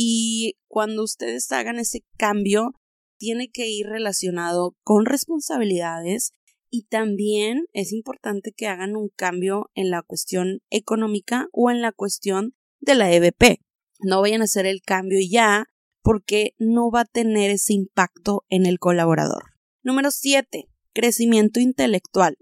y 0.00 0.54
cuando 0.68 1.02
ustedes 1.02 1.50
hagan 1.50 1.80
ese 1.80 2.04
cambio 2.16 2.76
tiene 3.18 3.50
que 3.50 3.66
ir 3.66 3.88
relacionado 3.88 4.76
con 4.84 5.06
responsabilidades 5.06 6.30
y 6.70 6.84
también 6.84 7.64
es 7.72 7.92
importante 7.92 8.52
que 8.56 8.68
hagan 8.68 8.94
un 8.94 9.08
cambio 9.08 9.72
en 9.74 9.90
la 9.90 10.02
cuestión 10.02 10.60
económica 10.70 11.48
o 11.50 11.72
en 11.72 11.82
la 11.82 11.90
cuestión 11.90 12.54
de 12.78 12.94
la 12.94 13.12
EVP. 13.12 13.58
No 13.98 14.20
vayan 14.20 14.40
a 14.40 14.44
hacer 14.44 14.66
el 14.66 14.82
cambio 14.82 15.18
ya 15.28 15.66
porque 16.00 16.54
no 16.58 16.92
va 16.92 17.00
a 17.00 17.04
tener 17.04 17.50
ese 17.50 17.72
impacto 17.72 18.44
en 18.50 18.66
el 18.66 18.78
colaborador. 18.78 19.42
Número 19.82 20.12
7. 20.12 20.68
Crecimiento 20.94 21.58
intelectual. 21.58 22.36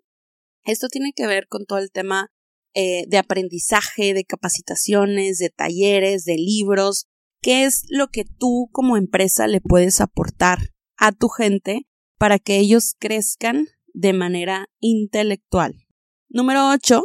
Esto 0.62 0.88
tiene 0.88 1.12
que 1.16 1.27
ver 1.27 1.47
con 1.49 1.64
todo 1.64 1.79
el 1.79 1.90
tema 1.90 2.29
eh, 2.75 3.07
de 3.09 3.16
aprendizaje, 3.16 4.12
de 4.12 4.27
capacitaciones, 4.27 5.38
de 5.38 5.49
talleres, 5.49 6.27
de 6.27 6.37
libros. 6.37 7.07
¿Qué 7.40 7.64
es 7.64 7.85
lo 7.88 8.09
que 8.09 8.25
tú 8.25 8.68
como 8.72 8.96
empresa 8.96 9.46
le 9.46 9.61
puedes 9.61 10.01
aportar 10.01 10.75
a 10.96 11.12
tu 11.12 11.29
gente 11.29 11.87
para 12.18 12.38
que 12.38 12.59
ellos 12.59 12.94
crezcan 12.99 13.66
de 13.92 14.12
manera 14.12 14.66
intelectual? 14.81 15.87
Número 16.29 16.68
8 16.70 17.05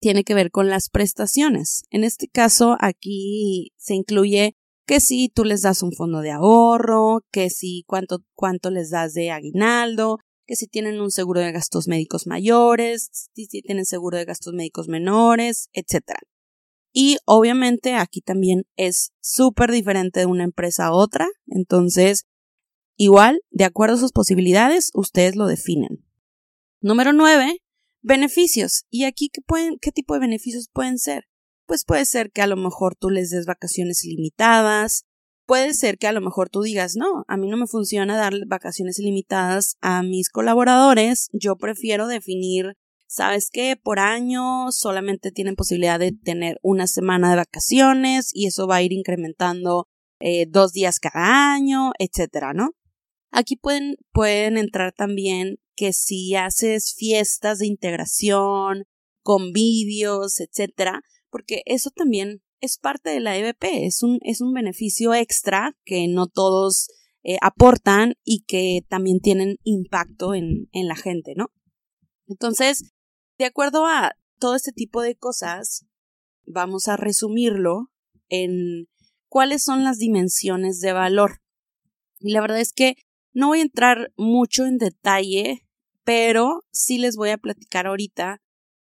tiene 0.00 0.24
que 0.24 0.34
ver 0.34 0.50
con 0.50 0.68
las 0.68 0.90
prestaciones. 0.90 1.84
En 1.90 2.04
este 2.04 2.28
caso, 2.28 2.76
aquí 2.80 3.72
se 3.76 3.94
incluye 3.94 4.56
que 4.86 5.00
si 5.00 5.28
tú 5.28 5.44
les 5.44 5.62
das 5.62 5.82
un 5.82 5.92
fondo 5.92 6.20
de 6.20 6.32
ahorro, 6.32 7.24
que 7.30 7.50
si 7.50 7.84
cuánto, 7.86 8.24
cuánto 8.34 8.70
les 8.70 8.90
das 8.90 9.14
de 9.14 9.30
aguinaldo, 9.30 10.18
que 10.46 10.56
si 10.56 10.66
tienen 10.66 11.00
un 11.00 11.10
seguro 11.10 11.40
de 11.40 11.52
gastos 11.52 11.86
médicos 11.86 12.26
mayores, 12.26 13.30
si 13.34 13.46
tienen 13.46 13.84
seguro 13.84 14.18
de 14.18 14.24
gastos 14.24 14.54
médicos 14.54 14.88
menores, 14.88 15.68
etc. 15.72 16.14
Y 16.92 17.16
obviamente 17.24 17.94
aquí 17.94 18.20
también 18.20 18.64
es 18.76 19.12
súper 19.20 19.70
diferente 19.72 20.20
de 20.20 20.26
una 20.26 20.44
empresa 20.44 20.86
a 20.86 20.92
otra, 20.92 21.26
entonces 21.46 22.26
igual, 22.96 23.40
de 23.50 23.64
acuerdo 23.64 23.96
a 23.96 23.98
sus 23.98 24.12
posibilidades, 24.12 24.90
ustedes 24.94 25.34
lo 25.34 25.46
definen. 25.46 26.04
Número 26.80 27.12
9. 27.12 27.58
Beneficios. 28.02 28.84
¿Y 28.90 29.04
aquí 29.04 29.30
qué, 29.32 29.40
pueden, 29.40 29.78
qué 29.80 29.92
tipo 29.92 30.14
de 30.14 30.20
beneficios 30.20 30.68
pueden 30.72 30.98
ser? 30.98 31.24
Pues 31.66 31.84
puede 31.84 32.04
ser 32.04 32.30
que 32.30 32.42
a 32.42 32.46
lo 32.46 32.56
mejor 32.56 32.96
tú 32.96 33.08
les 33.08 33.30
des 33.30 33.46
vacaciones 33.46 34.04
ilimitadas, 34.04 35.04
puede 35.46 35.74
ser 35.74 35.98
que 35.98 36.06
a 36.06 36.12
lo 36.12 36.20
mejor 36.20 36.48
tú 36.48 36.62
digas, 36.62 36.96
no, 36.96 37.24
a 37.28 37.36
mí 37.36 37.48
no 37.48 37.56
me 37.56 37.66
funciona 37.66 38.16
dar 38.16 38.32
vacaciones 38.46 38.98
ilimitadas 38.98 39.76
a 39.80 40.02
mis 40.02 40.28
colaboradores, 40.28 41.28
yo 41.32 41.56
prefiero 41.56 42.06
definir, 42.06 42.76
sabes 43.12 43.50
qué, 43.52 43.76
por 43.76 43.98
año 43.98 44.72
solamente 44.72 45.32
tienen 45.32 45.54
posibilidad 45.54 45.98
de 45.98 46.12
tener 46.12 46.58
una 46.62 46.86
semana 46.86 47.28
de 47.28 47.36
vacaciones 47.36 48.30
y 48.32 48.46
eso 48.46 48.66
va 48.66 48.76
a 48.76 48.82
ir 48.82 48.92
incrementando 48.92 49.86
eh, 50.18 50.46
dos 50.48 50.72
días 50.72 50.98
cada 50.98 51.52
año, 51.52 51.92
etcétera, 51.98 52.54
¿no? 52.54 52.70
Aquí 53.30 53.56
pueden, 53.56 53.96
pueden 54.12 54.56
entrar 54.56 54.92
también 54.92 55.58
que 55.74 55.92
si 55.92 56.34
haces 56.36 56.94
fiestas 56.96 57.58
de 57.58 57.66
integración, 57.66 58.84
convivios, 59.22 60.40
etcétera, 60.40 61.02
porque 61.28 61.62
eso 61.66 61.90
también 61.90 62.42
es 62.60 62.78
parte 62.78 63.10
de 63.10 63.20
la 63.20 63.36
EVP, 63.36 63.84
es 63.84 64.02
un, 64.02 64.20
es 64.22 64.40
un 64.40 64.54
beneficio 64.54 65.12
extra 65.12 65.76
que 65.84 66.08
no 66.08 66.28
todos 66.28 66.88
eh, 67.24 67.36
aportan 67.42 68.14
y 68.24 68.44
que 68.44 68.86
también 68.88 69.20
tienen 69.20 69.58
impacto 69.64 70.34
en, 70.34 70.68
en 70.72 70.88
la 70.88 70.96
gente, 70.96 71.34
¿no? 71.36 71.50
Entonces, 72.26 72.91
de 73.42 73.48
acuerdo 73.48 73.86
a 73.86 74.12
todo 74.38 74.54
este 74.54 74.70
tipo 74.70 75.02
de 75.02 75.16
cosas, 75.16 75.84
vamos 76.46 76.86
a 76.86 76.96
resumirlo 76.96 77.90
en 78.28 78.86
cuáles 79.28 79.64
son 79.64 79.82
las 79.82 79.98
dimensiones 79.98 80.78
de 80.78 80.92
valor. 80.92 81.40
Y 82.20 82.32
la 82.32 82.40
verdad 82.40 82.60
es 82.60 82.72
que 82.72 82.94
no 83.32 83.48
voy 83.48 83.58
a 83.58 83.62
entrar 83.62 84.12
mucho 84.16 84.64
en 84.64 84.78
detalle, 84.78 85.66
pero 86.04 86.62
sí 86.70 86.98
les 86.98 87.16
voy 87.16 87.30
a 87.30 87.38
platicar 87.38 87.88
ahorita 87.88 88.40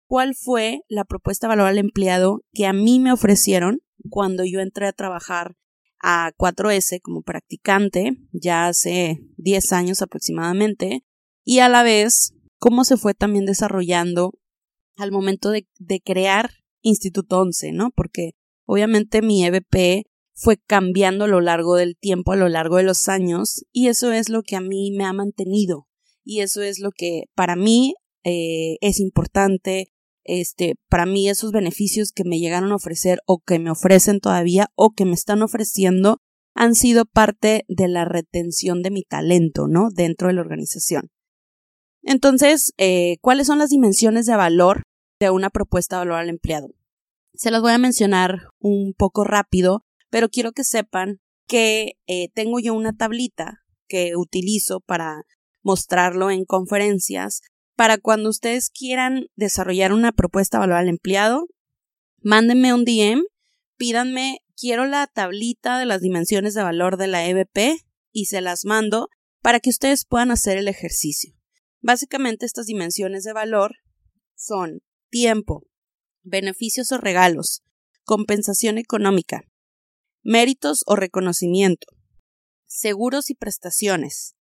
cuál 0.09 0.35
fue 0.35 0.81
la 0.88 1.05
propuesta 1.05 1.47
de 1.47 1.51
valor 1.51 1.68
al 1.68 1.79
empleado 1.79 2.40
que 2.53 2.66
a 2.66 2.73
mí 2.73 2.99
me 2.99 3.12
ofrecieron 3.12 3.79
cuando 4.11 4.44
yo 4.44 4.59
entré 4.59 4.88
a 4.88 4.92
trabajar 4.92 5.55
a 6.01 6.33
4S 6.37 7.01
como 7.01 7.23
practicante 7.23 8.16
ya 8.33 8.66
hace 8.66 9.18
10 9.37 9.73
años 9.73 10.03
aproximadamente 10.03 11.05
y 11.44 11.61
a 11.61 11.68
la 11.68 11.85
vez 11.85 12.35
cómo 12.59 12.85
se 12.85 12.97
fue 12.97 13.14
también 13.14 13.44
desarrollando 13.44 14.33
al 14.98 15.12
momento 15.12 15.50
de, 15.50 15.66
de 15.78 16.00
crear 16.00 16.50
Instituto 16.82 17.40
11, 17.40 17.72
¿no? 17.72 17.90
Porque 17.94 18.32
obviamente 18.66 19.22
mi 19.22 19.44
EVP 19.44 20.04
fue 20.34 20.56
cambiando 20.56 21.24
a 21.24 21.28
lo 21.28 21.40
largo 21.40 21.74
del 21.76 21.96
tiempo, 21.96 22.32
a 22.32 22.37
lo 22.37 22.48
largo 22.48 22.76
de 22.76 22.84
los 22.84 23.08
años, 23.08 23.64
y 23.72 23.88
eso 23.88 24.12
es 24.12 24.28
lo 24.28 24.42
que 24.42 24.56
a 24.56 24.61
mí 24.61 24.92
me 24.96 25.04
ha 25.04 25.12
mantenido, 25.12 25.88
y 26.24 26.40
eso 26.40 26.62
es 26.62 26.78
lo 26.78 26.90
que 26.92 27.24
para 27.34 27.56
mí 27.56 27.94
eh, 28.22 28.76
es 28.80 29.00
importante, 29.00 29.92
este, 30.22 30.76
para 30.88 31.06
mí 31.06 31.28
esos 31.28 31.50
beneficios 31.50 32.12
que 32.12 32.22
me 32.24 32.38
llegaron 32.38 32.70
a 32.70 32.76
ofrecer 32.76 33.18
o 33.26 33.40
que 33.44 33.58
me 33.58 33.70
ofrecen 33.70 34.20
todavía 34.20 34.68
o 34.76 34.90
que 34.90 35.04
me 35.04 35.14
están 35.14 35.42
ofreciendo 35.42 36.18
han 36.54 36.74
sido 36.74 37.04
parte 37.04 37.64
de 37.68 37.88
la 37.88 38.04
retención 38.04 38.82
de 38.82 38.90
mi 38.90 39.02
talento, 39.02 39.68
¿no? 39.68 39.88
Dentro 39.90 40.28
de 40.28 40.34
la 40.34 40.40
organización. 40.40 41.08
Entonces, 42.02 42.72
eh, 42.78 43.16
¿cuáles 43.22 43.46
son 43.46 43.58
las 43.58 43.70
dimensiones 43.70 44.26
de 44.26 44.37
valor 44.37 44.82
de 45.20 45.31
una 45.31 45.50
propuesta 45.50 45.96
de 45.96 46.07
valor 46.07 46.20
al 46.20 46.28
empleado? 46.28 46.74
Se 47.35 47.50
las 47.50 47.61
voy 47.61 47.72
a 47.72 47.78
mencionar 47.78 48.48
un 48.59 48.94
poco 48.96 49.24
rápido 49.24 49.85
pero 50.11 50.28
quiero 50.28 50.52
que 50.52 50.64
sepan 50.64 51.20
que 51.46 51.98
eh, 52.07 52.28
tengo 52.35 52.61
yo 52.61 52.74
una 52.74 52.96
tablita 52.96 53.62
que 53.87 54.16
utilizo 54.16 54.81
para 54.81 55.22
mostrarlo 55.62 56.31
en 56.31 56.44
conferencias 56.44 57.42
para 57.74 57.98
cuando 57.98 58.28
ustedes 58.28 58.70
quieran 58.70 59.26
desarrollar 59.37 59.92
una 59.92 60.12
propuesta 60.12 60.59
de 60.59 60.61
valor 60.61 60.76
al 60.78 60.88
empleado, 60.88 61.46
mándenme 62.20 62.74
un 62.74 62.85
DM, 62.85 63.22
pídanme, 63.76 64.40
quiero 64.57 64.85
la 64.85 65.07
tablita 65.07 65.78
de 65.78 65.87
las 65.87 66.00
dimensiones 66.00 66.54
de 66.54 66.62
valor 66.62 66.96
de 66.96 67.07
la 67.07 67.26
EVP 67.26 67.78
y 68.12 68.26
se 68.26 68.40
las 68.40 68.64
mando 68.64 69.09
para 69.42 69.61
que 69.61 69.70
ustedes 69.70 70.04
puedan 70.04 70.33
hacer 70.33 70.59
el 70.59 70.68
ejercicio. 70.68 71.35
Básicamente 71.81 72.44
estas 72.46 72.66
dimensiones 72.66 73.22
de 73.22 73.33
valor 73.33 73.76
son 74.35 74.81
tiempo, 75.11 75.66
beneficios 76.23 76.92
o 76.92 76.99
regalos, 76.99 77.62
compensación 78.05 78.79
económica, 78.79 79.42
méritos 80.23 80.83
o 80.87 80.97
reconocimiento, 80.97 81.87
seguros 82.66 83.31
y 83.31 83.35
prestaciones, 83.35 84.35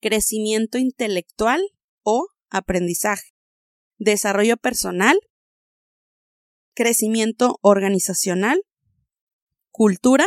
crecimiento 0.00 0.78
intelectual 0.78 1.60
o 2.02 2.28
aprendizaje, 2.50 3.34
desarrollo 3.98 4.56
personal, 4.56 5.18
crecimiento 6.74 7.58
organizacional, 7.60 8.62
cultura 9.70 10.26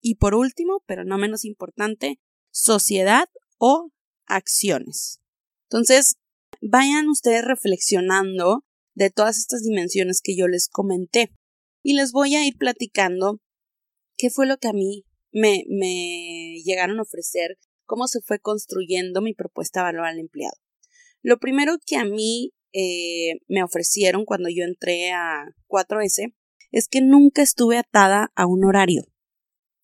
y 0.00 0.16
por 0.16 0.34
último, 0.34 0.82
pero 0.86 1.04
no 1.04 1.16
menos 1.16 1.44
importante, 1.44 2.20
sociedad 2.50 3.28
o 3.58 3.90
acciones. 4.26 5.20
Entonces, 5.64 6.16
vayan 6.60 7.08
ustedes 7.08 7.44
reflexionando 7.44 8.65
de 8.96 9.10
todas 9.10 9.38
estas 9.38 9.62
dimensiones 9.62 10.20
que 10.22 10.36
yo 10.36 10.48
les 10.48 10.68
comenté 10.68 11.30
y 11.82 11.94
les 11.94 12.10
voy 12.10 12.34
a 12.34 12.44
ir 12.44 12.56
platicando 12.56 13.40
qué 14.16 14.30
fue 14.30 14.46
lo 14.46 14.56
que 14.56 14.68
a 14.68 14.72
mí 14.72 15.04
me, 15.30 15.64
me 15.68 16.60
llegaron 16.64 16.98
a 16.98 17.02
ofrecer, 17.02 17.58
cómo 17.84 18.08
se 18.08 18.20
fue 18.22 18.40
construyendo 18.40 19.20
mi 19.20 19.34
propuesta 19.34 19.80
de 19.80 19.84
valor 19.84 20.06
al 20.06 20.18
empleado. 20.18 20.56
Lo 21.22 21.38
primero 21.38 21.76
que 21.84 21.96
a 21.96 22.04
mí 22.04 22.52
eh, 22.72 23.38
me 23.48 23.62
ofrecieron 23.62 24.24
cuando 24.24 24.48
yo 24.48 24.64
entré 24.64 25.12
a 25.12 25.44
4S 25.68 26.34
es 26.72 26.88
que 26.88 27.00
nunca 27.00 27.42
estuve 27.42 27.76
atada 27.76 28.32
a 28.34 28.46
un 28.46 28.64
horario. 28.64 29.04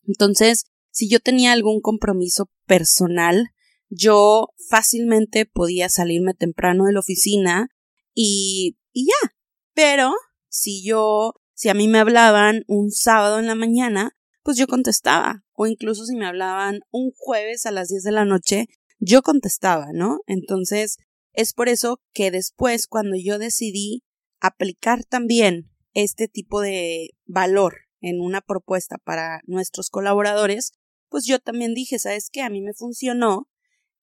Entonces, 0.07 0.65
si 0.91 1.09
yo 1.09 1.21
tenía 1.21 1.53
algún 1.53 1.81
compromiso 1.81 2.51
personal, 2.67 3.51
yo 3.89 4.49
fácilmente 4.69 5.47
podía 5.47 5.89
salirme 5.89 6.35
temprano 6.35 6.87
de 6.87 6.93
la 6.93 7.01
oficina 7.01 7.69
y, 8.15 8.79
y 8.93 9.07
ya. 9.07 9.35
Pero 9.75 10.15
si 10.49 10.85
yo, 10.85 11.35
si 11.55 11.69
a 11.69 11.75
mí 11.75 11.89
me 11.89 11.99
hablaban 11.99 12.65
un 12.67 12.91
sábado 12.91 13.39
en 13.39 13.47
la 13.47 13.55
mañana, 13.55 14.17
pues 14.43 14.57
yo 14.57 14.67
contestaba. 14.67 15.45
O 15.55 15.67
incluso 15.67 16.05
si 16.05 16.17
me 16.17 16.27
hablaban 16.27 16.81
un 16.91 17.13
jueves 17.17 17.67
a 17.67 17.71
las 17.71 17.89
10 17.89 18.03
de 18.03 18.13
la 18.13 18.25
noche, 18.25 18.67
yo 18.99 19.23
contestaba, 19.23 19.87
¿no? 19.93 20.21
Entonces, 20.27 20.99
es 21.33 21.55
por 21.55 21.69
eso 21.69 22.01
que 22.13 22.31
después, 22.31 22.87
cuando 22.87 23.17
yo 23.17 23.39
decidí 23.39 24.03
aplicar 24.41 25.05
también 25.05 25.71
este 25.95 26.29
tipo 26.29 26.61
de 26.61 27.11
valor 27.27 27.83
en 28.01 28.21
una 28.21 28.41
propuesta 28.41 28.99
para 28.99 29.41
nuestros 29.47 29.89
colaboradores, 29.91 30.73
pues 31.09 31.25
yo 31.27 31.39
también 31.39 31.75
dije, 31.75 31.99
¿sabes 31.99 32.29
qué? 32.31 32.43
A 32.43 32.51
mí 32.51 32.61
me 32.61 32.75
funcionó. 32.75 33.49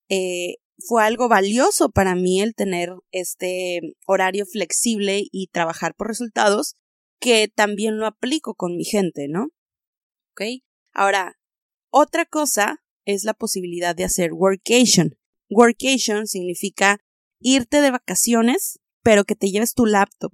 Eh, 0.08 0.56
fue 0.86 1.04
algo 1.04 1.28
valioso 1.28 1.90
para 1.90 2.14
mí 2.14 2.40
el 2.40 2.54
tener 2.54 2.92
este 3.10 3.80
horario 4.06 4.46
flexible 4.46 5.24
y 5.30 5.48
trabajar 5.48 5.94
por 5.94 6.08
resultados, 6.08 6.76
que 7.18 7.48
también 7.48 7.98
lo 7.98 8.06
aplico 8.06 8.54
con 8.54 8.76
mi 8.76 8.84
gente, 8.84 9.28
¿no? 9.28 9.48
Ahora, 10.92 11.38
otra 11.90 12.24
cosa 12.24 12.82
es 13.04 13.24
la 13.24 13.34
posibilidad 13.34 13.94
de 13.94 14.04
hacer 14.04 14.32
workation. 14.32 15.16
Workation 15.48 16.26
significa 16.26 16.98
irte 17.40 17.80
de 17.80 17.90
vacaciones, 17.90 18.80
pero 19.02 19.24
que 19.24 19.34
te 19.34 19.50
lleves 19.50 19.74
tu 19.74 19.86
laptop. 19.86 20.32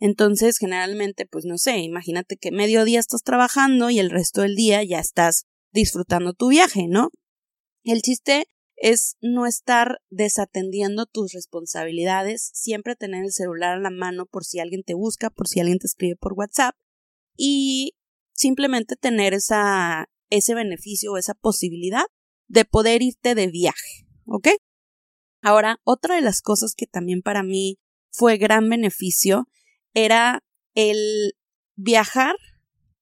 Entonces, 0.00 0.58
generalmente, 0.58 1.26
pues 1.26 1.44
no 1.44 1.58
sé, 1.58 1.78
imagínate 1.78 2.36
que 2.36 2.52
medio 2.52 2.84
día 2.84 3.00
estás 3.00 3.22
trabajando 3.22 3.90
y 3.90 3.98
el 3.98 4.10
resto 4.10 4.42
del 4.42 4.54
día 4.54 4.82
ya 4.84 5.00
estás 5.00 5.46
disfrutando 5.72 6.34
tu 6.34 6.48
viaje, 6.48 6.86
¿no? 6.88 7.10
El 7.82 8.02
chiste 8.02 8.46
es 8.80 9.16
no 9.20 9.46
estar 9.46 10.00
desatendiendo 10.08 11.06
tus 11.06 11.32
responsabilidades, 11.32 12.50
siempre 12.54 12.96
tener 12.96 13.24
el 13.24 13.32
celular 13.32 13.74
a 13.74 13.80
la 13.80 13.90
mano 13.90 14.26
por 14.26 14.44
si 14.44 14.60
alguien 14.60 14.82
te 14.84 14.94
busca, 14.94 15.30
por 15.30 15.48
si 15.48 15.60
alguien 15.60 15.78
te 15.78 15.86
escribe 15.86 16.16
por 16.16 16.34
WhatsApp 16.34 16.76
y 17.36 17.96
simplemente 18.32 18.96
tener 18.96 19.34
esa, 19.34 20.08
ese 20.30 20.54
beneficio 20.54 21.12
o 21.12 21.18
esa 21.18 21.34
posibilidad 21.34 22.04
de 22.46 22.64
poder 22.64 23.02
irte 23.02 23.34
de 23.34 23.48
viaje, 23.48 24.06
¿ok? 24.26 24.48
Ahora, 25.42 25.80
otra 25.84 26.16
de 26.16 26.20
las 26.20 26.40
cosas 26.40 26.74
que 26.76 26.86
también 26.86 27.22
para 27.22 27.42
mí 27.42 27.78
fue 28.10 28.38
gran 28.38 28.68
beneficio 28.68 29.48
era 29.92 30.42
el 30.74 31.34
viajar 31.76 32.36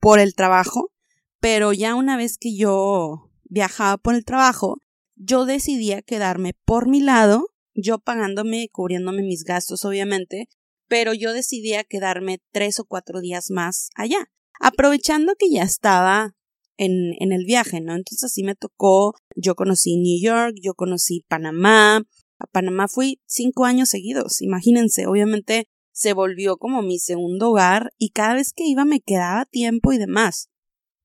por 0.01 0.21
el 0.21 0.35
trabajo, 0.35 0.93
pero 1.41 1.73
ya 1.73 1.95
una 1.95 2.17
vez 2.17 2.39
que 2.39 2.57
yo 2.57 3.31
viajaba 3.45 3.99
por 3.99 4.15
el 4.15 4.25
trabajo, 4.25 4.79
yo 5.17 5.47
decidía 5.47 6.03
quedarme 6.03 6.55
por 6.65 6.89
mi 6.89 7.01
lado, 7.01 7.49
yo 7.75 7.99
pagándome, 7.99 8.69
cubriéndome 8.71 9.23
mis 9.23 9.45
gastos, 9.45 9.85
obviamente, 9.85 10.49
pero 10.89 11.13
yo 11.15 11.33
decidía 11.33 11.85
quedarme 11.85 12.41
tres 12.53 12.79
o 12.79 12.85
cuatro 12.85 13.21
días 13.21 13.51
más 13.51 13.91
allá, 13.95 14.31
aprovechando 14.61 15.35
que 15.39 15.51
ya 15.51 15.63
estaba 15.63 16.37
en, 16.77 17.15
en 17.19 17.33
el 17.33 17.45
viaje, 17.45 17.81
¿no? 17.81 17.95
Entonces 17.95 18.25
así 18.25 18.43
me 18.43 18.55
tocó, 18.55 19.15
yo 19.35 19.55
conocí 19.55 19.97
New 19.97 20.21
York, 20.23 20.57
yo 20.63 20.75
conocí 20.75 21.25
Panamá, 21.29 22.03
a 22.39 22.47
Panamá 22.47 22.87
fui 22.87 23.21
cinco 23.27 23.65
años 23.65 23.89
seguidos, 23.89 24.43
imagínense, 24.43 25.07
obviamente 25.07 25.69
se 25.93 26.13
volvió 26.13 26.59
como 26.59 26.83
mi 26.83 26.99
segundo 26.99 27.51
hogar 27.51 27.95
y 27.97 28.11
cada 28.11 28.35
vez 28.35 28.53
que 28.53 28.67
iba 28.67 28.85
me 28.85 29.01
quedaba 29.01 29.47
tiempo 29.47 29.95
y 29.95 29.99
demás. 29.99 30.51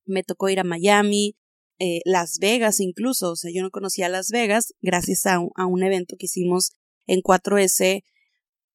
Me 0.04 0.24
tocó 0.24 0.50
ir 0.50 0.60
a 0.60 0.65
Miami, 0.65 1.38
eh, 1.84 2.02
Las 2.06 2.38
Vegas 2.38 2.80
incluso, 2.80 3.32
o 3.32 3.36
sea, 3.36 3.50
yo 3.52 3.63
no 3.63 3.72
conocía 3.72 4.08
Las 4.08 4.30
Vegas 4.30 4.76
gracias 4.82 5.26
a 5.26 5.39
un, 5.39 5.82
evento 5.82 6.15
que 6.15 6.28
hicimos 6.28 6.74
en 7.08 7.22
4S. 7.22 8.04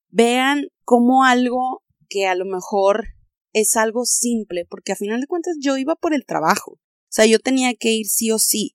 Vean 0.08 0.66
como 0.82 1.24
algo 1.24 1.84
que 2.08 2.26
a 2.26 2.34
lo 2.34 2.44
mejor 2.44 3.04
es 3.52 3.76
algo 3.76 4.06
simple, 4.06 4.66
porque 4.68 4.90
a 4.90 4.96
final 4.96 5.20
de 5.20 5.28
cuentas 5.28 5.54
yo 5.60 5.76
iba 5.76 5.94
por 5.94 6.14
el 6.14 6.26
trabajo, 6.26 6.72
o 6.72 6.80
sea, 7.08 7.26
yo 7.26 7.38
tenía 7.38 7.74
que 7.74 7.92
ir 7.92 8.06
sí 8.06 8.32
o 8.32 8.40
sí, 8.40 8.74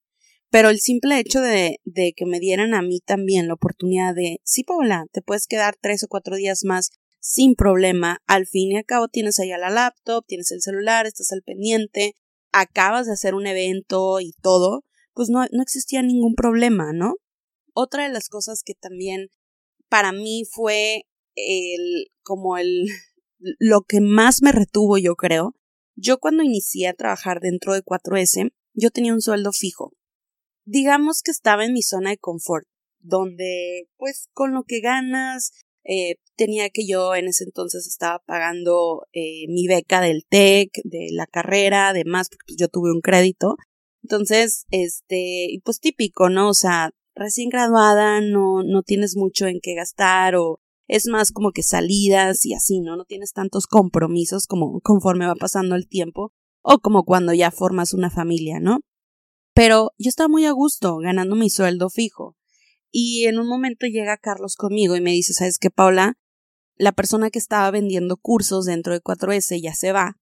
pero 0.50 0.70
el 0.70 0.80
simple 0.80 1.20
hecho 1.20 1.42
de, 1.42 1.80
que 2.16 2.26
me 2.26 2.40
dieran 2.40 2.74
a 2.74 2.82
mí 2.82 3.02
también 3.02 3.50
la 3.50 3.56
oportunidad 3.56 4.16
de, 4.16 4.40
sí, 4.46 4.64
Paula, 4.64 5.08
te 5.12 5.22
puedes 5.22 5.46
quedar 5.46 5.76
tres 5.82 6.04
o 6.04 6.08
cuatro 6.08 6.38
días 6.38 6.64
más 6.64 6.92
sin 7.20 7.56
problema. 7.56 8.20
Al 8.28 8.48
fin 8.48 8.72
y 8.72 8.78
al 8.78 8.86
cabo 8.86 9.10
tienes 9.10 9.42
allá 9.42 9.58
la 9.58 9.70
laptop, 9.70 10.26
tienes 10.26 10.52
el 10.52 10.62
celular, 10.62 11.06
estás 11.06 11.34
al 11.34 11.44
pendiente, 11.44 12.16
acabas 12.52 13.08
de 13.08 13.14
hacer 13.14 13.34
un 13.36 13.48
evento 13.48 14.20
y 14.20 14.34
todo, 14.42 14.84
pues 15.14 15.30
no, 15.30 15.46
no 15.52 15.62
existía 15.62 16.02
ningún 16.02 16.36
problema, 16.36 16.94
¿no? 16.94 17.16
Otra 17.74 18.04
de 18.04 18.14
las 18.14 18.30
cosas 18.30 18.64
que 18.66 18.74
también 18.74 19.28
para 19.90 20.12
mí 20.12 20.44
fue 20.50 21.04
el, 21.36 22.08
como 22.24 22.58
el, 22.58 22.86
lo 23.60 23.82
que 23.84 24.02
más 24.02 24.42
me 24.42 24.52
retuvo, 24.52 24.98
yo 24.98 25.16
creo. 25.16 25.56
Yo 25.96 26.20
cuando 26.20 26.44
inicié 26.44 26.88
a 26.88 26.94
trabajar 26.94 27.40
dentro 27.42 27.74
de 27.74 27.84
4S, 27.84 28.52
yo 28.74 28.90
tenía 28.92 29.14
un 29.14 29.22
sueldo 29.22 29.52
fijo. 29.52 29.94
Digamos 30.66 31.22
que 31.22 31.32
estaba 31.32 31.66
en 31.66 31.74
mi 31.74 31.82
zona 31.82 32.12
de 32.12 32.18
confort, 32.18 32.66
donde 33.00 33.90
pues 33.98 34.30
con 34.34 34.54
lo 34.54 34.64
que 34.64 34.80
ganas, 34.80 35.52
eh, 35.84 36.16
tenía 36.36 36.70
que 36.70 36.88
yo 36.88 37.16
en 37.16 37.28
ese 37.28 37.44
entonces 37.44 37.88
estaba 37.88 38.20
pagando 38.20 39.08
eh, 39.14 39.48
mi 39.50 39.68
beca 39.68 40.02
del 40.02 40.26
TEC, 40.28 40.70
de 40.84 41.08
la 41.12 41.28
carrera, 41.28 41.90
además, 41.90 42.30
porque 42.30 42.44
pues, 42.48 42.58
yo 42.58 42.68
tuve 42.68 42.92
un 42.92 43.02
crédito. 43.02 43.56
Entonces, 44.04 44.66
este, 44.72 45.60
pues 45.64 45.80
típico, 45.80 46.30
¿no? 46.30 46.50
O 46.50 46.54
sea, 46.54 46.92
recién 47.16 47.50
graduada, 47.50 48.22
no, 48.22 48.64
no 48.64 48.84
tienes 48.84 49.16
mucho 49.16 49.48
en 49.48 49.60
qué 49.62 49.76
gastar 49.76 50.36
o 50.36 50.60
es 50.88 51.08
más 51.08 51.32
como 51.32 51.52
que 51.52 51.64
salidas 51.64 52.46
y 52.46 52.54
así, 52.54 52.82
¿no? 52.82 52.98
No 52.98 53.06
tienes 53.06 53.34
tantos 53.34 53.68
compromisos 53.68 54.48
como 54.48 54.82
conforme 54.82 55.26
va 55.26 55.36
pasando 55.36 55.76
el 55.76 55.88
tiempo 55.88 56.34
o 56.64 56.80
como 56.80 57.04
cuando 57.04 57.34
ya 57.34 57.52
formas 57.52 57.94
una 57.94 58.10
familia, 58.10 58.60
¿no? 58.60 58.82
Pero 59.54 59.92
yo 59.98 60.10
estaba 60.10 60.28
muy 60.30 60.46
a 60.46 60.52
gusto 60.52 60.98
ganando 60.98 61.36
mi 61.36 61.50
sueldo 61.50 61.90
fijo. 61.90 62.36
Y 62.92 63.26
en 63.26 63.40
un 63.40 63.48
momento 63.48 63.88
llega 63.88 64.18
Carlos 64.18 64.56
conmigo 64.56 64.96
y 64.96 65.02
me 65.02 65.12
dice, 65.12 65.34
¿sabes 65.34 65.58
qué, 65.58 65.70
Paula? 65.72 66.18
La 66.76 66.92
persona 66.92 67.30
que 67.30 67.40
estaba 67.40 67.72
vendiendo 67.72 68.18
cursos 68.18 68.66
dentro 68.66 68.94
de 68.94 69.02
4S 69.02 69.62
ya 69.62 69.74
se 69.74 69.94
va. 69.94 70.18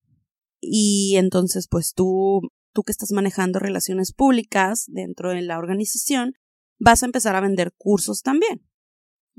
Y 0.62 1.16
entonces, 1.18 1.68
pues 1.68 1.94
tú, 1.94 2.42
tú 2.74 2.84
que 2.84 2.92
estás 2.92 3.12
manejando 3.12 3.60
relaciones 3.60 4.14
públicas 4.14 4.86
dentro 4.88 5.32
de 5.32 5.42
la 5.42 5.58
organización, 5.58 6.34
vas 6.78 7.02
a 7.02 7.08
empezar 7.08 7.36
a 7.36 7.42
vender 7.42 7.74
cursos 7.76 8.22
también. 8.22 8.62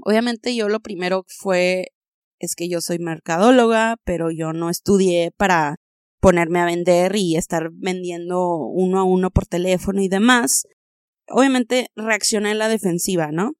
Obviamente 0.02 0.56
yo 0.56 0.68
lo 0.68 0.80
primero 0.80 1.24
fue, 1.28 1.92
es 2.40 2.56
que 2.56 2.68
yo 2.68 2.80
soy 2.80 2.98
mercadóloga, 2.98 3.96
pero 4.04 4.30
yo 4.30 4.52
no 4.52 4.70
estudié 4.70 5.30
para 5.36 5.76
ponerme 6.20 6.58
a 6.60 6.64
vender 6.64 7.14
y 7.16 7.36
estar 7.36 7.70
vendiendo 7.72 8.56
uno 8.56 8.98
a 8.98 9.04
uno 9.04 9.30
por 9.30 9.46
teléfono 9.46 10.02
y 10.02 10.08
demás 10.08 10.66
obviamente 11.30 11.88
reaccioné 11.96 12.52
en 12.52 12.58
la 12.58 12.68
defensiva, 12.68 13.30
¿no? 13.32 13.52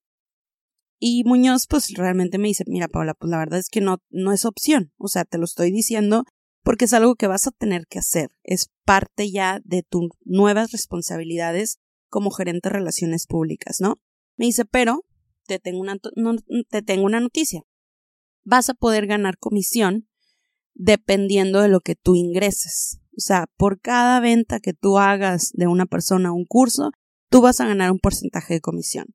Y 0.99 1.25
Muñoz, 1.25 1.67
pues 1.67 1.95
realmente 1.95 2.37
me 2.37 2.49
dice, 2.49 2.65
mira, 2.67 2.87
Paula, 2.87 3.15
pues 3.15 3.31
la 3.31 3.39
verdad 3.39 3.59
es 3.59 3.71
que 3.71 3.81
no, 3.81 4.03
no 4.11 4.33
es 4.33 4.45
opción. 4.45 4.93
O 4.99 5.09
sea, 5.09 5.25
te 5.25 5.39
lo 5.39 5.45
estoy 5.45 5.71
diciendo 5.71 6.25
porque 6.63 6.85
es 6.85 6.93
algo 6.93 7.15
que 7.15 7.27
vas 7.27 7.47
a 7.47 7.53
tener 7.53 7.87
que 7.87 7.99
hacer. 7.99 8.31
Es 8.43 8.71
parte 8.85 9.31
ya 9.31 9.61
de 9.65 9.83
tus 9.83 10.11
nuevas 10.25 10.73
responsabilidades 10.73 11.79
como 12.11 12.31
gerente 12.31 12.69
de 12.69 12.75
relaciones 12.75 13.27
públicas, 13.27 13.81
¿no? 13.81 13.97
Me 14.37 14.47
dice, 14.47 14.67
pero 14.67 15.05
te 15.47 15.59
tengo 15.59 15.81
una, 15.81 15.97
te 16.69 16.83
tengo 16.83 17.05
una 17.05 17.21
noticia. 17.21 17.63
Vas 18.45 18.69
a 18.69 18.75
poder 18.75 19.07
ganar 19.07 19.39
comisión 19.39 20.07
dependiendo 20.75 21.63
de 21.63 21.69
lo 21.69 21.81
que 21.81 21.95
tú 21.95 22.15
ingreses. 22.15 23.01
O 23.17 23.21
sea, 23.21 23.47
por 23.57 23.81
cada 23.81 24.21
venta 24.21 24.61
que 24.61 24.75
tú 24.75 24.99
hagas 24.99 25.51
de 25.55 25.67
una 25.67 25.87
persona 25.87 26.33
un 26.33 26.45
curso, 26.45 26.91
tú 27.31 27.41
vas 27.41 27.61
a 27.61 27.67
ganar 27.67 27.91
un 27.91 27.99
porcentaje 27.99 28.55
de 28.55 28.61
comisión. 28.61 29.07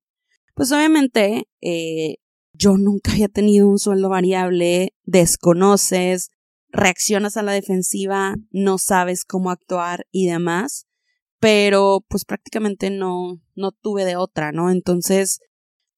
Pues 0.56 0.72
obviamente 0.72 1.48
eh, 1.62 2.16
yo 2.54 2.78
nunca 2.78 3.12
había 3.12 3.28
tenido 3.28 3.68
un 3.68 3.78
sueldo 3.78 4.10
variable, 4.10 4.96
desconoces, 5.04 6.32
reaccionas 6.70 7.38
a 7.38 7.44
la 7.44 7.52
defensiva, 7.52 8.36
no 8.52 8.78
sabes 8.78 9.26
cómo 9.26 9.52
actuar 9.52 10.08
y 10.12 10.28
demás, 10.28 10.88
pero 11.40 12.06
pues 12.08 12.26
prácticamente 12.26 12.90
no, 12.90 13.42
no 13.54 13.72
tuve 13.72 14.06
de 14.06 14.16
otra, 14.16 14.52
¿no? 14.52 14.72
Entonces 14.72 15.40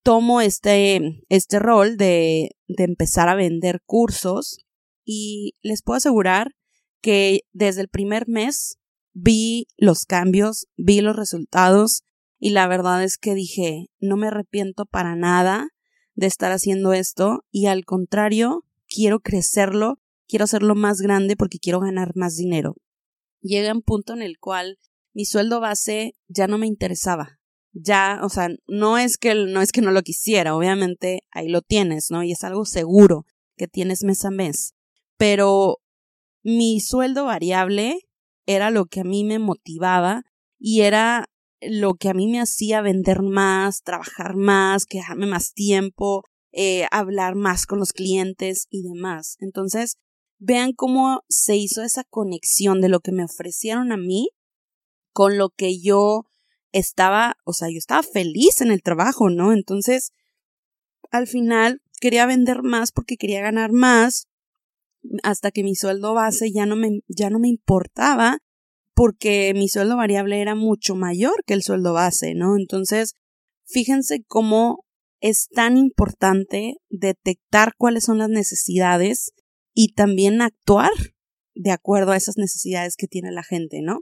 tomo 0.03 0.41
este, 0.41 1.23
este 1.29 1.59
rol 1.59 1.97
de, 1.97 2.55
de 2.67 2.83
empezar 2.83 3.29
a 3.29 3.35
vender 3.35 3.81
cursos 3.85 4.65
y 5.05 5.55
les 5.61 5.83
puedo 5.83 5.97
asegurar 5.97 6.55
que 7.01 7.41
desde 7.53 7.81
el 7.81 7.89
primer 7.89 8.27
mes 8.27 8.79
vi 9.13 9.67
los 9.77 10.05
cambios, 10.05 10.67
vi 10.77 11.01
los 11.01 11.15
resultados 11.15 12.03
y 12.39 12.51
la 12.51 12.67
verdad 12.67 13.03
es 13.03 13.17
que 13.17 13.33
dije, 13.33 13.87
no 13.99 14.17
me 14.17 14.27
arrepiento 14.27 14.85
para 14.85 15.15
nada 15.15 15.69
de 16.13 16.27
estar 16.27 16.51
haciendo 16.51 16.93
esto 16.93 17.45
y 17.51 17.67
al 17.67 17.85
contrario, 17.85 18.63
quiero 18.87 19.19
crecerlo, 19.19 19.99
quiero 20.27 20.45
hacerlo 20.45 20.75
más 20.75 21.01
grande 21.01 21.35
porque 21.35 21.59
quiero 21.59 21.79
ganar 21.79 22.15
más 22.15 22.35
dinero. 22.35 22.75
Llega 23.41 23.71
un 23.71 23.81
punto 23.81 24.13
en 24.13 24.21
el 24.21 24.39
cual 24.39 24.77
mi 25.13 25.25
sueldo 25.25 25.59
base 25.59 26.15
ya 26.27 26.47
no 26.47 26.57
me 26.57 26.67
interesaba. 26.67 27.39
Ya, 27.73 28.19
o 28.23 28.29
sea, 28.29 28.49
no 28.67 28.97
es 28.97 29.17
que 29.17 29.35
no 29.35 29.61
es 29.61 29.71
que 29.71 29.81
no 29.81 29.91
lo 29.91 30.01
quisiera, 30.01 30.55
obviamente 30.55 31.21
ahí 31.31 31.47
lo 31.47 31.61
tienes, 31.61 32.09
¿no? 32.09 32.23
Y 32.23 32.31
es 32.31 32.43
algo 32.43 32.65
seguro 32.65 33.25
que 33.55 33.67
tienes 33.67 34.03
mes 34.03 34.25
a 34.25 34.31
mes. 34.31 34.73
Pero 35.17 35.77
mi 36.43 36.79
sueldo 36.79 37.25
variable 37.25 37.99
era 38.45 38.71
lo 38.71 38.85
que 38.85 39.01
a 39.01 39.03
mí 39.03 39.23
me 39.23 39.37
motivaba 39.37 40.23
y 40.59 40.81
era 40.81 41.29
lo 41.61 41.95
que 41.95 42.09
a 42.09 42.13
mí 42.13 42.27
me 42.27 42.39
hacía 42.39 42.81
vender 42.81 43.21
más, 43.21 43.81
trabajar 43.83 44.35
más, 44.35 44.85
quedarme 44.85 45.25
más 45.25 45.53
tiempo, 45.53 46.23
eh, 46.51 46.85
hablar 46.91 47.35
más 47.35 47.65
con 47.65 47.79
los 47.79 47.93
clientes 47.93 48.67
y 48.69 48.83
demás. 48.83 49.37
Entonces, 49.39 49.97
vean 50.39 50.73
cómo 50.73 51.23
se 51.29 51.55
hizo 51.55 51.83
esa 51.83 52.03
conexión 52.03 52.81
de 52.81 52.89
lo 52.89 52.99
que 52.99 53.11
me 53.11 53.23
ofrecieron 53.23 53.91
a 53.91 53.97
mí 53.97 54.29
con 55.11 55.37
lo 55.37 55.49
que 55.49 55.79
yo 55.79 56.25
estaba, 56.71 57.37
o 57.43 57.53
sea, 57.53 57.69
yo 57.69 57.77
estaba 57.77 58.03
feliz 58.03 58.61
en 58.61 58.71
el 58.71 58.83
trabajo, 58.83 59.29
¿no? 59.29 59.51
Entonces, 59.51 60.11
al 61.11 61.27
final 61.27 61.81
quería 61.99 62.25
vender 62.25 62.61
más 62.61 62.91
porque 62.91 63.17
quería 63.17 63.41
ganar 63.41 63.71
más 63.71 64.27
hasta 65.23 65.51
que 65.51 65.63
mi 65.63 65.75
sueldo 65.75 66.13
base 66.13 66.51
ya 66.51 66.65
no 66.65 66.75
me, 66.75 67.01
ya 67.07 67.29
no 67.29 67.39
me 67.39 67.47
importaba 67.47 68.39
porque 68.97 69.53
mi 69.53 69.69
sueldo 69.69 69.95
variable 69.95 70.41
era 70.41 70.55
mucho 70.55 70.95
mayor 70.95 71.43
que 71.45 71.53
el 71.53 71.61
sueldo 71.61 71.93
base, 71.93 72.33
¿no? 72.33 72.57
Entonces, 72.57 73.13
fíjense 73.63 74.23
cómo 74.27 74.85
es 75.21 75.49
tan 75.49 75.77
importante 75.77 76.77
detectar 76.89 77.73
cuáles 77.77 78.05
son 78.05 78.17
las 78.17 78.29
necesidades 78.29 79.33
y 79.75 79.93
también 79.93 80.41
actuar 80.41 80.89
de 81.53 81.69
acuerdo 81.69 82.11
a 82.11 82.17
esas 82.17 82.37
necesidades 82.37 82.95
que 82.97 83.05
tiene 83.05 83.31
la 83.31 83.43
gente, 83.43 83.83
¿no? 83.83 83.99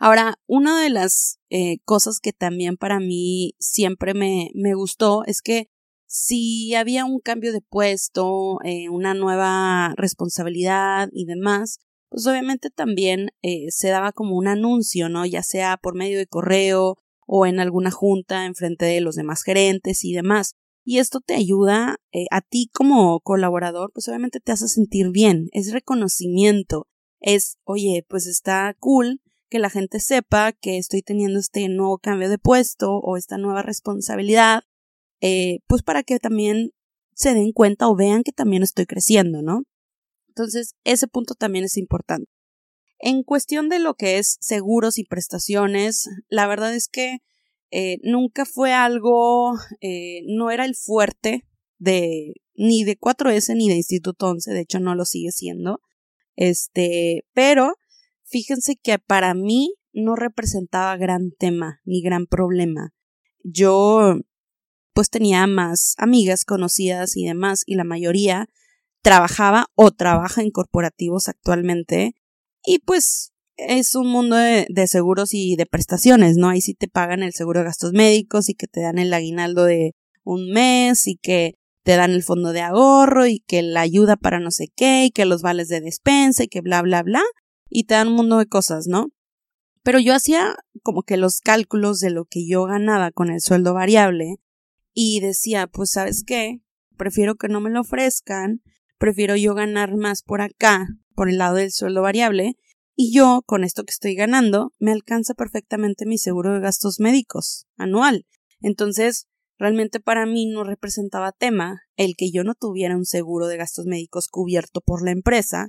Ahora, 0.00 0.34
una 0.46 0.82
de 0.82 0.90
las 0.90 1.38
eh, 1.48 1.78
cosas 1.84 2.18
que 2.18 2.32
también 2.32 2.76
para 2.76 2.98
mí 2.98 3.54
siempre 3.60 4.14
me, 4.14 4.50
me 4.56 4.74
gustó 4.74 5.24
es 5.26 5.42
que 5.42 5.68
si 6.06 6.74
había 6.74 7.04
un 7.04 7.20
cambio 7.20 7.52
de 7.52 7.60
puesto, 7.60 8.58
eh, 8.64 8.88
una 8.88 9.14
nueva 9.14 9.94
responsabilidad 9.96 11.08
y 11.12 11.24
demás, 11.24 11.78
pues 12.16 12.26
obviamente 12.28 12.70
también 12.70 13.28
eh, 13.42 13.66
se 13.68 13.88
daba 13.88 14.10
como 14.10 14.36
un 14.36 14.48
anuncio, 14.48 15.10
¿no? 15.10 15.26
Ya 15.26 15.42
sea 15.42 15.76
por 15.76 15.94
medio 15.94 16.16
de 16.16 16.26
correo 16.26 16.96
o 17.26 17.44
en 17.44 17.60
alguna 17.60 17.90
junta 17.90 18.46
en 18.46 18.54
frente 18.54 18.86
de 18.86 19.02
los 19.02 19.16
demás 19.16 19.42
gerentes 19.42 20.02
y 20.02 20.14
demás. 20.14 20.54
Y 20.82 20.96
esto 20.96 21.20
te 21.20 21.34
ayuda 21.34 21.98
eh, 22.12 22.24
a 22.30 22.40
ti 22.40 22.70
como 22.72 23.20
colaborador, 23.20 23.90
pues 23.92 24.08
obviamente 24.08 24.40
te 24.40 24.50
hace 24.50 24.66
sentir 24.66 25.10
bien, 25.10 25.50
es 25.52 25.74
reconocimiento, 25.74 26.88
es, 27.20 27.58
oye, 27.64 28.06
pues 28.08 28.26
está 28.26 28.74
cool 28.78 29.20
que 29.50 29.58
la 29.58 29.68
gente 29.68 30.00
sepa 30.00 30.52
que 30.52 30.78
estoy 30.78 31.02
teniendo 31.02 31.38
este 31.38 31.68
nuevo 31.68 31.98
cambio 31.98 32.30
de 32.30 32.38
puesto 32.38 32.96
o 32.96 33.18
esta 33.18 33.36
nueva 33.36 33.60
responsabilidad 33.60 34.62
eh, 35.20 35.58
pues 35.66 35.82
para 35.82 36.02
que 36.02 36.18
también 36.18 36.70
se 37.12 37.34
den 37.34 37.52
cuenta 37.52 37.88
o 37.88 37.94
vean 37.94 38.22
que 38.22 38.32
también 38.32 38.62
estoy 38.62 38.86
creciendo, 38.86 39.42
¿no? 39.42 39.64
Entonces, 40.36 40.74
ese 40.84 41.08
punto 41.08 41.34
también 41.34 41.64
es 41.64 41.78
importante. 41.78 42.30
En 42.98 43.22
cuestión 43.22 43.70
de 43.70 43.78
lo 43.78 43.94
que 43.94 44.18
es 44.18 44.36
seguros 44.40 44.98
y 44.98 45.04
prestaciones, 45.04 46.10
la 46.28 46.46
verdad 46.46 46.74
es 46.74 46.88
que 46.88 47.20
eh, 47.70 47.98
nunca 48.02 48.44
fue 48.44 48.74
algo, 48.74 49.54
eh, 49.80 50.20
no 50.26 50.50
era 50.50 50.66
el 50.66 50.76
fuerte 50.76 51.46
de 51.78 52.34
ni 52.54 52.84
de 52.84 52.98
4S 52.98 53.54
ni 53.56 53.68
de 53.68 53.76
Instituto 53.76 54.28
11, 54.28 54.52
de 54.52 54.60
hecho 54.60 54.78
no 54.78 54.94
lo 54.94 55.06
sigue 55.06 55.32
siendo. 55.32 55.80
Este, 56.36 57.24
pero 57.32 57.74
fíjense 58.24 58.76
que 58.76 58.98
para 58.98 59.32
mí 59.32 59.74
no 59.94 60.16
representaba 60.16 60.98
gran 60.98 61.32
tema 61.32 61.80
ni 61.86 62.02
gran 62.02 62.26
problema. 62.26 62.92
Yo 63.42 64.18
pues 64.92 65.08
tenía 65.08 65.46
más 65.46 65.94
amigas 65.96 66.44
conocidas 66.44 67.16
y 67.16 67.24
demás, 67.24 67.62
y 67.66 67.74
la 67.74 67.84
mayoría 67.84 68.48
trabajaba 69.06 69.68
o 69.76 69.92
trabaja 69.92 70.42
en 70.42 70.50
corporativos 70.50 71.28
actualmente, 71.28 72.16
y 72.64 72.80
pues 72.80 73.30
es 73.56 73.94
un 73.94 74.08
mundo 74.08 74.34
de, 74.34 74.66
seguros 74.88 75.32
y 75.32 75.54
de 75.54 75.64
prestaciones, 75.64 76.36
¿no? 76.36 76.48
Ahí 76.48 76.60
sí 76.60 76.74
te 76.74 76.88
pagan 76.88 77.22
el 77.22 77.32
seguro 77.32 77.60
de 77.60 77.66
gastos 77.66 77.92
médicos 77.92 78.48
y 78.48 78.54
que 78.54 78.66
te 78.66 78.80
dan 78.80 78.98
el 78.98 79.14
aguinaldo 79.14 79.64
de 79.64 79.94
un 80.24 80.50
mes 80.50 81.06
y 81.06 81.18
que 81.18 81.54
te 81.84 81.94
dan 81.94 82.10
el 82.10 82.24
fondo 82.24 82.52
de 82.52 82.62
ahorro 82.62 83.28
y 83.28 83.44
que 83.46 83.62
la 83.62 83.82
ayuda 83.82 84.16
para 84.16 84.40
no 84.40 84.50
sé 84.50 84.72
qué 84.74 85.04
y 85.04 85.12
que 85.12 85.24
los 85.24 85.40
vales 85.40 85.68
de 85.68 85.80
despensa 85.80 86.42
y 86.42 86.48
que 86.48 86.60
bla 86.60 86.82
bla 86.82 87.04
bla 87.04 87.22
y 87.70 87.84
te 87.84 87.94
dan 87.94 88.08
un 88.08 88.14
mundo 88.14 88.38
de 88.38 88.46
cosas, 88.46 88.88
¿no? 88.88 89.10
Pero 89.84 90.00
yo 90.00 90.16
hacía 90.16 90.56
como 90.82 91.04
que 91.04 91.16
los 91.16 91.38
cálculos 91.38 92.00
de 92.00 92.10
lo 92.10 92.24
que 92.24 92.44
yo 92.44 92.64
ganaba 92.64 93.12
con 93.12 93.30
el 93.30 93.40
sueldo 93.40 93.72
variable 93.72 94.38
y 94.94 95.20
decía, 95.20 95.68
pues 95.68 95.92
sabes 95.92 96.24
qué, 96.26 96.60
prefiero 96.96 97.36
que 97.36 97.46
no 97.46 97.60
me 97.60 97.70
lo 97.70 97.82
ofrezcan, 97.82 98.62
prefiero 98.98 99.36
yo 99.36 99.54
ganar 99.54 99.96
más 99.96 100.22
por 100.22 100.40
acá, 100.40 100.86
por 101.14 101.28
el 101.28 101.38
lado 101.38 101.56
del 101.56 101.72
sueldo 101.72 102.02
variable, 102.02 102.56
y 102.94 103.14
yo, 103.14 103.42
con 103.44 103.62
esto 103.62 103.84
que 103.84 103.92
estoy 103.92 104.14
ganando, 104.14 104.72
me 104.78 104.90
alcanza 104.90 105.34
perfectamente 105.34 106.06
mi 106.06 106.16
seguro 106.16 106.54
de 106.54 106.60
gastos 106.60 106.98
médicos 106.98 107.66
anual. 107.76 108.26
Entonces, 108.60 109.28
realmente 109.58 110.00
para 110.00 110.24
mí 110.24 110.46
no 110.46 110.64
representaba 110.64 111.32
tema 111.32 111.82
el 111.96 112.14
que 112.16 112.30
yo 112.30 112.42
no 112.42 112.54
tuviera 112.54 112.96
un 112.96 113.04
seguro 113.04 113.48
de 113.48 113.58
gastos 113.58 113.84
médicos 113.84 114.28
cubierto 114.28 114.80
por 114.80 115.04
la 115.04 115.10
empresa, 115.10 115.68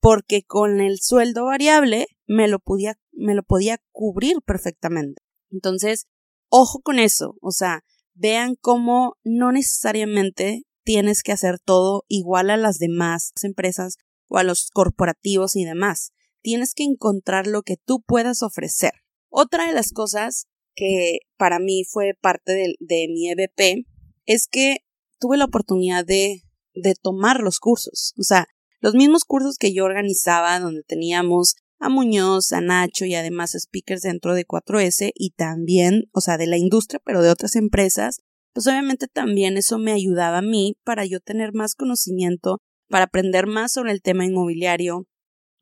porque 0.00 0.44
con 0.44 0.80
el 0.80 1.00
sueldo 1.00 1.46
variable 1.46 2.06
me 2.26 2.46
lo 2.46 2.60
podía, 2.60 2.96
me 3.10 3.34
lo 3.34 3.42
podía 3.42 3.80
cubrir 3.90 4.36
perfectamente. 4.46 5.20
Entonces, 5.50 6.06
ojo 6.48 6.80
con 6.80 7.00
eso, 7.00 7.36
o 7.40 7.50
sea, 7.50 7.82
vean 8.14 8.54
cómo 8.54 9.16
no 9.24 9.50
necesariamente 9.50 10.62
tienes 10.88 11.22
que 11.22 11.32
hacer 11.32 11.58
todo 11.58 12.06
igual 12.08 12.48
a 12.48 12.56
las 12.56 12.78
demás 12.78 13.34
empresas 13.42 13.98
o 14.26 14.38
a 14.38 14.42
los 14.42 14.70
corporativos 14.72 15.54
y 15.54 15.66
demás. 15.66 16.14
Tienes 16.40 16.72
que 16.72 16.84
encontrar 16.84 17.46
lo 17.46 17.60
que 17.60 17.76
tú 17.76 18.00
puedas 18.00 18.42
ofrecer. 18.42 18.92
Otra 19.28 19.66
de 19.66 19.74
las 19.74 19.92
cosas 19.92 20.46
que 20.74 21.18
para 21.36 21.58
mí 21.58 21.84
fue 21.84 22.14
parte 22.18 22.52
de, 22.52 22.76
de 22.80 23.06
mi 23.10 23.28
EBP 23.28 23.86
es 24.24 24.46
que 24.46 24.78
tuve 25.20 25.36
la 25.36 25.44
oportunidad 25.44 26.06
de, 26.06 26.44
de 26.72 26.94
tomar 26.94 27.40
los 27.40 27.60
cursos. 27.60 28.14
O 28.18 28.22
sea, 28.22 28.46
los 28.80 28.94
mismos 28.94 29.26
cursos 29.26 29.58
que 29.58 29.74
yo 29.74 29.84
organizaba, 29.84 30.58
donde 30.58 30.84
teníamos 30.84 31.56
a 31.78 31.90
Muñoz, 31.90 32.50
a 32.54 32.62
Nacho 32.62 33.04
y 33.04 33.14
además 33.14 33.54
speakers 33.58 34.00
dentro 34.00 34.34
de 34.34 34.46
4S 34.46 35.10
y 35.14 35.32
también, 35.32 36.04
o 36.12 36.22
sea, 36.22 36.38
de 36.38 36.46
la 36.46 36.56
industria, 36.56 37.02
pero 37.04 37.20
de 37.20 37.28
otras 37.28 37.56
empresas, 37.56 38.22
pues 38.52 38.66
obviamente 38.66 39.06
también 39.06 39.56
eso 39.56 39.78
me 39.78 39.92
ayudaba 39.92 40.38
a 40.38 40.42
mí 40.42 40.76
para 40.84 41.04
yo 41.04 41.20
tener 41.20 41.52
más 41.52 41.74
conocimiento, 41.74 42.60
para 42.88 43.04
aprender 43.04 43.46
más 43.46 43.72
sobre 43.72 43.92
el 43.92 44.02
tema 44.02 44.24
inmobiliario, 44.24 45.06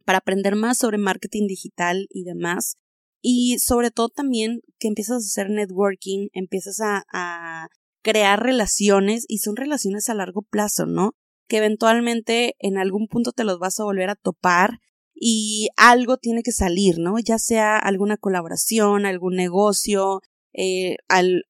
para 0.05 0.18
aprender 0.18 0.57
más 0.57 0.79
sobre 0.79 0.99
marketing 0.99 1.46
digital 1.46 2.07
y 2.11 2.25
demás. 2.25 2.77
Y 3.20 3.59
sobre 3.59 3.90
todo 3.90 4.09
también 4.09 4.61
que 4.79 4.88
empiezas 4.88 5.16
a 5.16 5.27
hacer 5.27 5.51
networking, 5.51 6.29
empiezas 6.33 6.81
a, 6.81 7.05
a 7.12 7.68
crear 8.03 8.40
relaciones 8.40 9.25
y 9.27 9.38
son 9.38 9.57
relaciones 9.57 10.09
a 10.09 10.14
largo 10.14 10.42
plazo, 10.42 10.87
¿no? 10.87 11.12
Que 11.49 11.57
eventualmente 11.59 12.55
en 12.61 12.79
algún 12.79 13.09
punto 13.09 13.33
te 13.33 13.42
los 13.44 13.59
vas 13.59 13.81
a 13.81 13.85
volver 13.85 14.11
a 14.11 14.14
topar 14.14 14.79
y 15.12 15.70
algo 15.77 16.18
tiene 16.18 16.42
que 16.42 16.53
salir, 16.53 16.99
¿no? 16.99 17.14
Ya 17.18 17.38
sea 17.38 17.79
alguna 17.79 18.16
colaboración, 18.16 19.07
algún 19.07 19.35
negocio, 19.35 20.20
eh, 20.57 20.97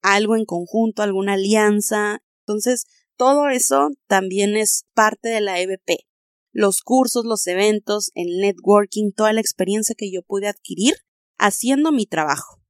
algo 0.02 0.36
en 0.36 0.44
conjunto, 0.44 1.02
alguna 1.02 1.34
alianza. 1.34 2.22
Entonces, 2.40 2.86
todo 3.16 3.48
eso 3.48 3.90
también 4.08 4.56
es 4.56 4.84
parte 4.94 5.28
de 5.28 5.40
la 5.40 5.60
EBP. 5.60 6.06
Los 6.52 6.82
cursos, 6.82 7.24
los 7.24 7.46
eventos, 7.46 8.10
el 8.14 8.40
networking, 8.40 9.12
toda 9.12 9.32
la 9.32 9.40
experiencia 9.40 9.94
que 9.96 10.10
yo 10.10 10.22
pude 10.22 10.48
adquirir 10.48 10.94
haciendo 11.38 11.92
mi 11.92 12.06
trabajo. 12.06 12.60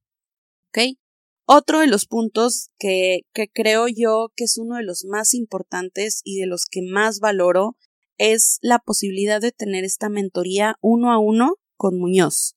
¿Ok? 0.69 0.97
Otro 1.45 1.79
de 1.79 1.87
los 1.87 2.05
puntos 2.05 2.69
que, 2.77 3.21
que 3.33 3.47
creo 3.47 3.87
yo 3.87 4.31
que 4.35 4.43
es 4.43 4.57
uno 4.57 4.75
de 4.75 4.83
los 4.83 5.05
más 5.05 5.33
importantes 5.33 6.21
y 6.23 6.39
de 6.39 6.45
los 6.45 6.65
que 6.65 6.81
más 6.81 7.19
valoro 7.19 7.77
es 8.17 8.57
la 8.61 8.79
posibilidad 8.79 9.39
de 9.39 9.53
tener 9.53 9.85
esta 9.85 10.09
mentoría 10.09 10.75
uno 10.81 11.11
a 11.11 11.19
uno 11.19 11.55
con 11.77 11.97
Muñoz. 11.97 12.55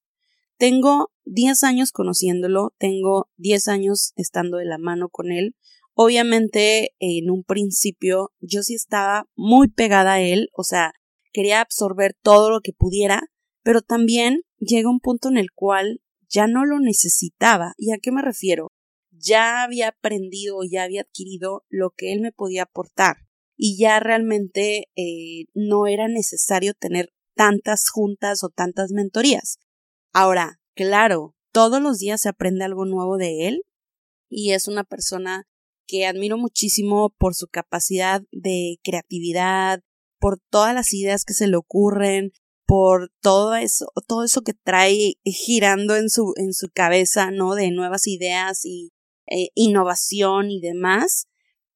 Tengo 0.58 1.12
10 1.30 1.62
años 1.62 1.92
conociéndolo, 1.92 2.74
tengo 2.78 3.28
10 3.36 3.68
años 3.68 4.12
estando 4.16 4.56
de 4.56 4.64
la 4.64 4.78
mano 4.78 5.08
con 5.08 5.30
él. 5.30 5.54
Obviamente, 5.94 6.96
en 6.98 7.30
un 7.30 7.44
principio 7.44 8.32
yo 8.40 8.62
sí 8.62 8.74
estaba 8.74 9.28
muy 9.36 9.68
pegada 9.68 10.14
a 10.14 10.20
él, 10.20 10.48
o 10.54 10.64
sea, 10.64 10.92
quería 11.32 11.60
absorber 11.60 12.16
todo 12.20 12.50
lo 12.50 12.60
que 12.60 12.72
pudiera, 12.72 13.22
pero 13.62 13.80
también 13.80 14.42
llega 14.58 14.90
un 14.90 14.98
punto 14.98 15.28
en 15.28 15.36
el 15.36 15.52
cual 15.52 16.02
ya 16.28 16.48
no 16.48 16.64
lo 16.64 16.80
necesitaba. 16.80 17.74
¿Y 17.76 17.92
a 17.92 17.98
qué 17.98 18.10
me 18.10 18.22
refiero? 18.22 18.72
Ya 19.12 19.62
había 19.62 19.88
aprendido, 19.88 20.58
ya 20.68 20.82
había 20.82 21.02
adquirido 21.02 21.64
lo 21.68 21.90
que 21.90 22.12
él 22.12 22.20
me 22.20 22.32
podía 22.32 22.64
aportar 22.64 23.18
y 23.56 23.78
ya 23.78 24.00
realmente 24.00 24.88
eh, 24.96 25.44
no 25.54 25.86
era 25.86 26.08
necesario 26.08 26.74
tener 26.74 27.12
tantas 27.36 27.88
juntas 27.88 28.42
o 28.42 28.48
tantas 28.48 28.90
mentorías. 28.90 29.58
Ahora, 30.12 30.59
claro, 30.80 31.34
todos 31.52 31.82
los 31.82 31.98
días 31.98 32.22
se 32.22 32.30
aprende 32.30 32.64
algo 32.64 32.86
nuevo 32.86 33.18
de 33.18 33.48
él 33.48 33.66
y 34.30 34.52
es 34.52 34.66
una 34.66 34.82
persona 34.82 35.46
que 35.86 36.06
admiro 36.06 36.38
muchísimo 36.38 37.14
por 37.18 37.34
su 37.34 37.48
capacidad 37.48 38.22
de 38.32 38.78
creatividad, 38.82 39.82
por 40.18 40.40
todas 40.48 40.74
las 40.74 40.94
ideas 40.94 41.26
que 41.26 41.34
se 41.34 41.48
le 41.48 41.56
ocurren, 41.56 42.32
por 42.64 43.12
todo 43.20 43.56
eso, 43.56 43.92
todo 44.06 44.24
eso 44.24 44.40
que 44.40 44.54
trae 44.54 45.16
girando 45.22 45.96
en 45.96 46.08
su, 46.08 46.32
en 46.36 46.54
su 46.54 46.70
cabeza, 46.72 47.30
¿no? 47.30 47.54
De 47.54 47.70
nuevas 47.72 48.06
ideas 48.06 48.64
y 48.64 48.90
eh, 49.26 49.50
innovación 49.54 50.50
y 50.50 50.62
demás. 50.62 51.26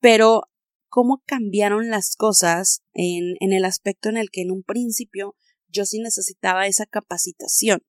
Pero 0.00 0.44
cómo 0.88 1.22
cambiaron 1.26 1.90
las 1.90 2.16
cosas 2.16 2.82
en, 2.94 3.34
en 3.40 3.52
el 3.52 3.66
aspecto 3.66 4.08
en 4.08 4.16
el 4.16 4.30
que 4.30 4.40
en 4.40 4.50
un 4.50 4.62
principio 4.62 5.36
yo 5.68 5.84
sí 5.84 5.98
necesitaba 5.98 6.66
esa 6.68 6.86
capacitación. 6.86 7.82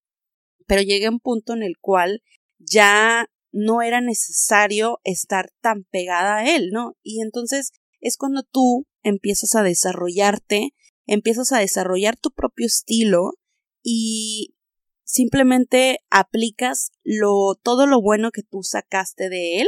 Pero 0.66 0.82
llegué 0.82 1.08
a 1.08 1.12
un 1.12 1.20
punto 1.20 1.54
en 1.54 1.64
el 1.64 1.78
cual 1.80 2.22
ya 2.60 3.30
no 3.52 3.82
era 3.82 4.02
necesario 4.02 5.00
estar 5.04 5.50
tan 5.62 5.86
pegada 5.86 6.38
a 6.38 6.56
él, 6.56 6.72
¿no? 6.72 6.98
Y 7.04 7.22
entonces 7.22 7.72
es 8.02 8.18
cuando 8.18 8.44
tú 8.44 8.86
empiezas 9.02 9.56
a 9.56 9.64
desarrollarte, 9.64 10.74
empiezas 11.06 11.52
a 11.52 11.60
desarrollar 11.60 12.18
tu 12.18 12.32
propio 12.32 12.66
estilo 12.66 13.34
y 13.82 14.56
simplemente 15.04 16.00
aplicas 16.10 16.92
lo 17.04 17.56
todo 17.62 17.88
lo 17.88 18.02
bueno 18.02 18.32
que 18.32 18.44
tú 18.44 18.64
sacaste 18.64 19.30
de 19.30 19.62
él 19.62 19.68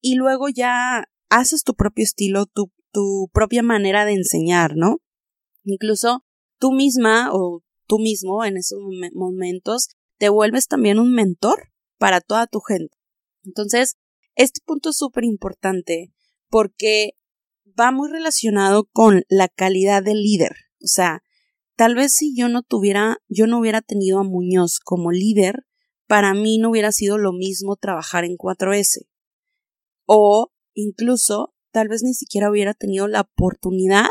y 0.00 0.16
luego 0.16 0.48
ya 0.48 1.08
haces 1.30 1.62
tu 1.62 1.74
propio 1.74 2.04
estilo, 2.04 2.46
tu, 2.46 2.72
tu 2.92 3.30
propia 3.32 3.62
manera 3.62 4.04
de 4.04 4.12
enseñar, 4.12 4.76
¿no? 4.76 4.98
Incluso 5.62 6.24
tú 6.58 6.72
misma 6.72 7.30
o 7.32 7.62
tú 7.86 7.98
mismo 7.98 8.44
en 8.44 8.56
esos 8.58 8.78
momentos 9.14 9.88
te 10.18 10.28
vuelves 10.28 10.68
también 10.68 10.98
un 10.98 11.12
mentor 11.12 11.72
para 11.98 12.20
toda 12.20 12.46
tu 12.46 12.60
gente. 12.60 12.96
Entonces, 13.44 13.96
este 14.36 14.60
punto 14.64 14.90
es 14.90 14.96
súper 14.96 15.24
importante 15.24 16.12
porque 16.48 17.12
va 17.78 17.90
muy 17.90 18.10
relacionado 18.10 18.84
con 18.92 19.24
la 19.28 19.48
calidad 19.48 20.02
del 20.02 20.22
líder. 20.22 20.52
O 20.82 20.86
sea, 20.86 21.22
tal 21.76 21.94
vez 21.94 22.14
si 22.14 22.36
yo 22.36 22.48
no 22.48 22.62
tuviera, 22.62 23.18
yo 23.28 23.46
no 23.46 23.58
hubiera 23.58 23.80
tenido 23.80 24.18
a 24.18 24.24
Muñoz 24.24 24.80
como 24.80 25.12
líder, 25.12 25.66
para 26.06 26.34
mí 26.34 26.58
no 26.58 26.70
hubiera 26.70 26.92
sido 26.92 27.18
lo 27.18 27.32
mismo 27.32 27.76
trabajar 27.76 28.24
en 28.24 28.36
4S. 28.36 29.06
O 30.06 30.52
incluso, 30.74 31.54
tal 31.70 31.88
vez 31.88 32.02
ni 32.02 32.14
siquiera 32.14 32.50
hubiera 32.50 32.74
tenido 32.74 33.08
la 33.08 33.22
oportunidad 33.22 34.08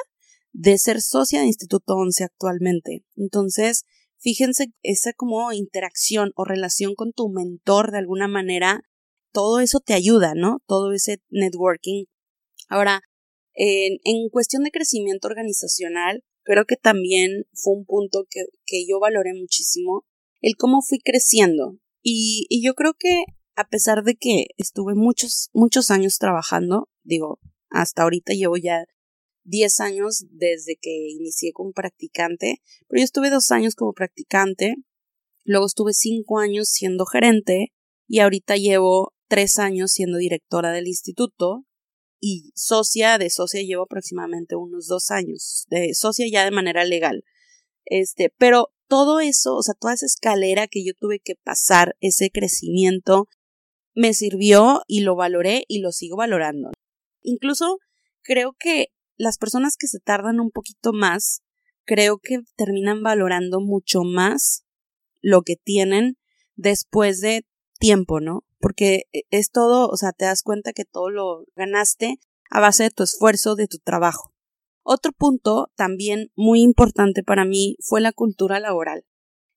de 0.51 0.77
ser 0.77 1.01
socia 1.01 1.41
de 1.41 1.47
Instituto 1.47 1.95
11 1.95 2.23
actualmente. 2.23 3.05
Entonces, 3.15 3.85
fíjense 4.23 4.73
esa 4.81 5.13
como 5.13 5.51
interacción 5.51 6.31
o 6.35 6.45
relación 6.45 6.95
con 6.95 7.11
tu 7.11 7.29
mentor 7.29 7.91
de 7.91 7.99
alguna 7.99 8.27
manera, 8.27 8.81
todo 9.31 9.59
eso 9.59 9.79
te 9.79 9.93
ayuda, 9.93 10.33
¿no? 10.35 10.63
Todo 10.65 10.93
ese 10.93 11.21
networking. 11.29 12.05
Ahora, 12.69 13.01
en, 13.53 14.29
cuestión 14.31 14.63
de 14.63 14.71
crecimiento 14.71 15.27
organizacional, 15.27 16.23
creo 16.43 16.65
que 16.65 16.77
también 16.77 17.45
fue 17.53 17.75
un 17.75 17.85
punto 17.85 18.25
que, 18.29 18.45
que 18.65 18.87
yo 18.87 18.99
valoré 18.99 19.33
muchísimo, 19.33 20.05
el 20.41 20.55
cómo 20.57 20.81
fui 20.81 20.99
creciendo. 20.99 21.77
Y, 22.01 22.45
y 22.49 22.65
yo 22.65 22.73
creo 22.73 22.93
que 22.97 23.25
a 23.55 23.67
pesar 23.67 24.03
de 24.03 24.15
que 24.15 24.47
estuve 24.57 24.95
muchos, 24.95 25.49
muchos 25.53 25.91
años 25.91 26.17
trabajando, 26.17 26.89
digo, 27.03 27.39
hasta 27.69 28.03
ahorita 28.03 28.33
llevo 28.33 28.57
ya 28.57 28.85
10 29.43 29.79
años 29.79 30.25
desde 30.29 30.77
que 30.79 31.09
inicié 31.09 31.51
como 31.53 31.71
practicante, 31.71 32.61
pero 32.87 32.99
yo 32.99 33.03
estuve 33.05 33.29
dos 33.29 33.51
años 33.51 33.75
como 33.75 33.93
practicante, 33.93 34.75
luego 35.43 35.65
estuve 35.65 35.93
cinco 35.93 36.39
años 36.39 36.69
siendo 36.69 37.05
gerente 37.05 37.73
y 38.07 38.19
ahorita 38.19 38.55
llevo 38.55 39.13
tres 39.27 39.59
años 39.59 39.91
siendo 39.91 40.17
directora 40.17 40.71
del 40.71 40.87
instituto 40.87 41.65
y 42.19 42.51
socia 42.55 43.17
de 43.17 43.29
socia 43.29 43.61
llevo 43.63 43.83
aproximadamente 43.83 44.55
unos 44.55 44.87
dos 44.87 45.11
años, 45.11 45.65
de 45.69 45.93
socia 45.93 46.25
ya 46.31 46.45
de 46.45 46.51
manera 46.51 46.85
legal. 46.85 47.25
Este, 47.85 48.33
pero 48.37 48.69
todo 48.87 49.19
eso, 49.19 49.55
o 49.55 49.61
sea, 49.61 49.73
toda 49.73 49.93
esa 49.93 50.05
escalera 50.05 50.67
que 50.67 50.85
yo 50.85 50.93
tuve 50.93 51.19
que 51.19 51.35
pasar, 51.35 51.97
ese 51.99 52.29
crecimiento, 52.29 53.27
me 53.93 54.13
sirvió 54.13 54.83
y 54.87 55.01
lo 55.01 55.15
valoré 55.15 55.65
y 55.67 55.79
lo 55.79 55.91
sigo 55.91 56.15
valorando. 56.15 56.71
Incluso 57.21 57.79
creo 58.21 58.55
que 58.57 58.87
las 59.23 59.37
personas 59.37 59.75
que 59.77 59.87
se 59.87 59.99
tardan 59.99 60.39
un 60.39 60.51
poquito 60.51 60.93
más, 60.93 61.41
creo 61.85 62.19
que 62.19 62.41
terminan 62.55 63.01
valorando 63.03 63.59
mucho 63.59 64.03
más 64.03 64.65
lo 65.21 65.41
que 65.41 65.55
tienen 65.55 66.17
después 66.55 67.21
de 67.21 67.45
tiempo, 67.79 68.19
¿no? 68.19 68.43
Porque 68.59 69.03
e, 69.13 69.23
es 69.31 69.49
todo, 69.51 69.87
o 69.87 69.97
sea, 69.97 70.11
te 70.11 70.25
das 70.25 70.43
cuenta 70.43 70.73
que 70.73 70.85
todo 70.85 71.09
lo 71.09 71.45
ganaste 71.55 72.19
a 72.49 72.59
base 72.59 72.83
de 72.83 72.91
tu 72.91 73.03
esfuerzo, 73.03 73.55
de 73.55 73.67
tu 73.67 73.79
trabajo. 73.79 74.33
Otro 74.83 75.13
punto 75.13 75.71
también 75.75 76.31
muy 76.35 76.61
importante 76.61 77.23
para 77.23 77.45
mí 77.45 77.77
fue 77.79 78.01
la 78.01 78.11
cultura 78.11 78.59
laboral. 78.59 79.05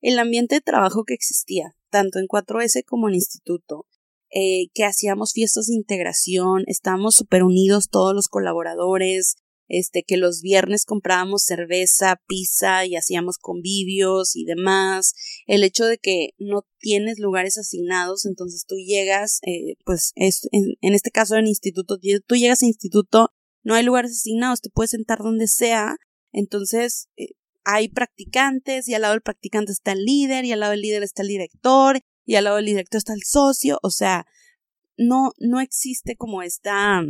El 0.01 0.19
ambiente 0.19 0.55
de 0.57 0.61
trabajo 0.61 1.05
que 1.05 1.15
existía, 1.15 1.75
tanto 1.91 2.19
en 2.19 2.27
4S 2.27 2.85
como 2.85 3.09
en 3.09 3.15
instituto, 3.15 3.87
eh, 4.31 4.69
que 4.75 4.85
hacíamos 4.85 5.33
fiestas 5.33 5.67
de 5.67 5.75
integración, 5.75 6.65
estábamos 6.67 7.15
súper 7.15 7.43
unidos 7.43 7.89
todos 7.91 8.15
los 8.15 8.29
colaboradores, 8.29 9.37
este, 9.69 10.03
que 10.03 10.17
los 10.17 10.41
viernes 10.41 10.85
comprábamos 10.85 11.45
cerveza, 11.45 12.21
pizza 12.27 12.87
y 12.87 12.97
hacíamos 12.97 13.39
convivios 13.39 14.37
y 14.37 14.45
demás, 14.45 15.15
el 15.47 15.65
hecho 15.65 15.87
de 15.87 15.99
que 15.99 16.31
no 16.39 16.67
tienes 16.79 17.19
lugares 17.19 17.59
asignados, 17.59 18.27
entonces 18.27 18.65
tú 18.67 18.77
llegas, 18.77 19.41
eh, 19.47 19.77
pues 19.85 20.13
es, 20.15 20.49
en, 20.53 20.75
en, 20.81 20.95
este 20.95 21.11
caso 21.11 21.37
en 21.37 21.47
instituto, 21.47 21.99
tú 22.27 22.37
llegas 22.37 22.63
a 22.63 22.67
instituto 22.67 23.31
no 23.67 23.75
hay 23.75 23.83
lugares 23.83 24.13
asignados, 24.13 24.61
te 24.61 24.71
puedes 24.71 24.93
sentar 24.93 25.19
donde 25.19 25.49
sea, 25.49 25.97
entonces 26.31 27.09
eh, 27.17 27.31
hay 27.65 27.89
practicantes 27.89 28.87
y 28.87 28.95
al 28.95 29.03
lado 29.03 29.15
del 29.15 29.23
practicante 29.23 29.73
está 29.73 29.91
el 29.91 30.05
líder 30.05 30.45
y 30.45 30.53
al 30.53 30.61
lado 30.61 30.71
del 30.71 30.83
líder 30.83 31.03
está 31.03 31.23
el 31.23 31.29
director 31.29 32.01
y 32.25 32.37
al 32.37 32.45
lado 32.45 32.57
del 32.57 32.67
director 32.67 32.99
está 32.99 33.13
el 33.13 33.25
socio, 33.25 33.81
o 33.83 33.91
sea, 33.91 34.25
no, 34.97 35.33
no 35.41 35.59
existe 35.59 36.15
como 36.15 36.43
esta 36.43 37.03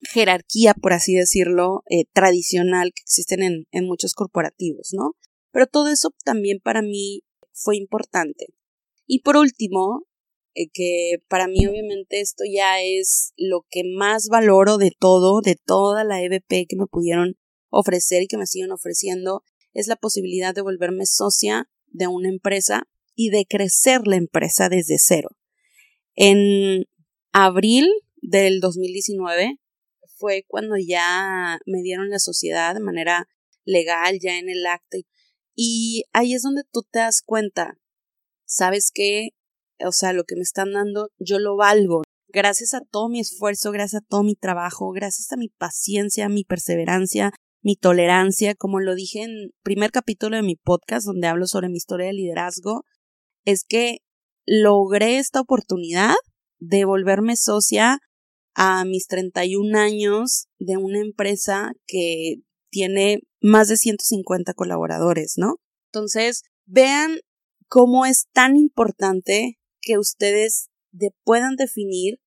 jerarquía, 0.00 0.74
por 0.74 0.92
así 0.92 1.14
decirlo, 1.14 1.82
eh, 1.88 2.04
tradicional 2.12 2.92
que 2.94 3.02
existen 3.02 3.42
en, 3.42 3.66
en 3.70 3.86
muchos 3.86 4.14
corporativos, 4.14 4.90
¿no? 4.92 5.16
Pero 5.52 5.66
todo 5.66 5.88
eso 5.88 6.10
también 6.24 6.60
para 6.62 6.82
mí 6.82 7.22
fue 7.52 7.76
importante. 7.76 8.46
Y 9.06 9.20
por 9.20 9.36
último, 9.36 10.06
eh, 10.54 10.68
que 10.72 11.22
para 11.28 11.46
mí 11.46 11.66
obviamente 11.66 12.20
esto 12.20 12.44
ya 12.50 12.82
es 12.82 13.32
lo 13.36 13.64
que 13.70 13.82
más 13.84 14.28
valoro 14.28 14.78
de 14.78 14.90
todo, 14.90 15.40
de 15.40 15.56
toda 15.56 16.04
la 16.04 16.22
EVP 16.22 16.66
que 16.68 16.76
me 16.76 16.86
pudieron 16.86 17.36
ofrecer 17.68 18.22
y 18.22 18.26
que 18.26 18.36
me 18.36 18.46
siguen 18.46 18.72
ofreciendo, 18.72 19.44
es 19.72 19.86
la 19.86 19.96
posibilidad 19.96 20.54
de 20.54 20.62
volverme 20.62 21.06
socia 21.06 21.68
de 21.86 22.08
una 22.08 22.28
empresa 22.28 22.88
y 23.14 23.30
de 23.30 23.46
crecer 23.46 24.06
la 24.06 24.16
empresa 24.16 24.68
desde 24.68 24.98
cero. 24.98 25.30
En 26.14 26.86
abril 27.32 27.88
del 28.20 28.60
2019 28.60 29.60
fue 30.20 30.44
cuando 30.46 30.76
ya 30.76 31.58
me 31.66 31.82
dieron 31.82 32.10
la 32.10 32.18
sociedad 32.18 32.74
de 32.74 32.80
manera 32.80 33.26
legal, 33.64 34.18
ya 34.20 34.38
en 34.38 34.48
el 34.50 34.66
acta. 34.66 34.98
Y 35.56 36.04
ahí 36.12 36.34
es 36.34 36.42
donde 36.42 36.62
tú 36.70 36.82
te 36.90 37.00
das 37.00 37.22
cuenta, 37.24 37.78
sabes 38.46 38.90
que 38.94 39.30
o 39.86 39.92
sea, 39.92 40.12
lo 40.12 40.24
que 40.24 40.36
me 40.36 40.42
están 40.42 40.72
dando, 40.72 41.10
yo 41.18 41.38
lo 41.38 41.56
valgo. 41.56 42.02
Gracias 42.28 42.74
a 42.74 42.80
todo 42.80 43.08
mi 43.08 43.20
esfuerzo, 43.20 43.72
gracias 43.72 44.02
a 44.02 44.06
todo 44.06 44.22
mi 44.22 44.36
trabajo, 44.36 44.90
gracias 44.90 45.32
a 45.32 45.36
mi 45.36 45.48
paciencia, 45.48 46.28
mi 46.28 46.44
perseverancia, 46.44 47.32
mi 47.62 47.76
tolerancia, 47.76 48.54
como 48.54 48.80
lo 48.80 48.94
dije 48.94 49.22
en 49.22 49.50
primer 49.62 49.90
capítulo 49.90 50.36
de 50.36 50.42
mi 50.42 50.56
podcast 50.56 51.06
donde 51.06 51.26
hablo 51.26 51.46
sobre 51.46 51.68
mi 51.68 51.76
historia 51.76 52.06
de 52.06 52.12
liderazgo, 52.12 52.84
es 53.44 53.64
que 53.64 53.98
logré 54.46 55.18
esta 55.18 55.40
oportunidad 55.40 56.14
de 56.58 56.84
volverme 56.84 57.36
socia 57.36 57.98
a 58.62 58.84
mis 58.84 59.06
31 59.06 59.78
años 59.78 60.48
de 60.58 60.76
una 60.76 61.00
empresa 61.00 61.72
que 61.86 62.42
tiene 62.68 63.22
más 63.40 63.68
de 63.68 63.78
150 63.78 64.52
colaboradores, 64.52 65.36
¿no? 65.38 65.56
Entonces, 65.86 66.42
vean 66.66 67.20
cómo 67.68 68.04
es 68.04 68.26
tan 68.34 68.56
importante 68.56 69.58
que 69.80 69.96
ustedes 69.96 70.68
puedan 71.24 71.56
definir, 71.56 72.20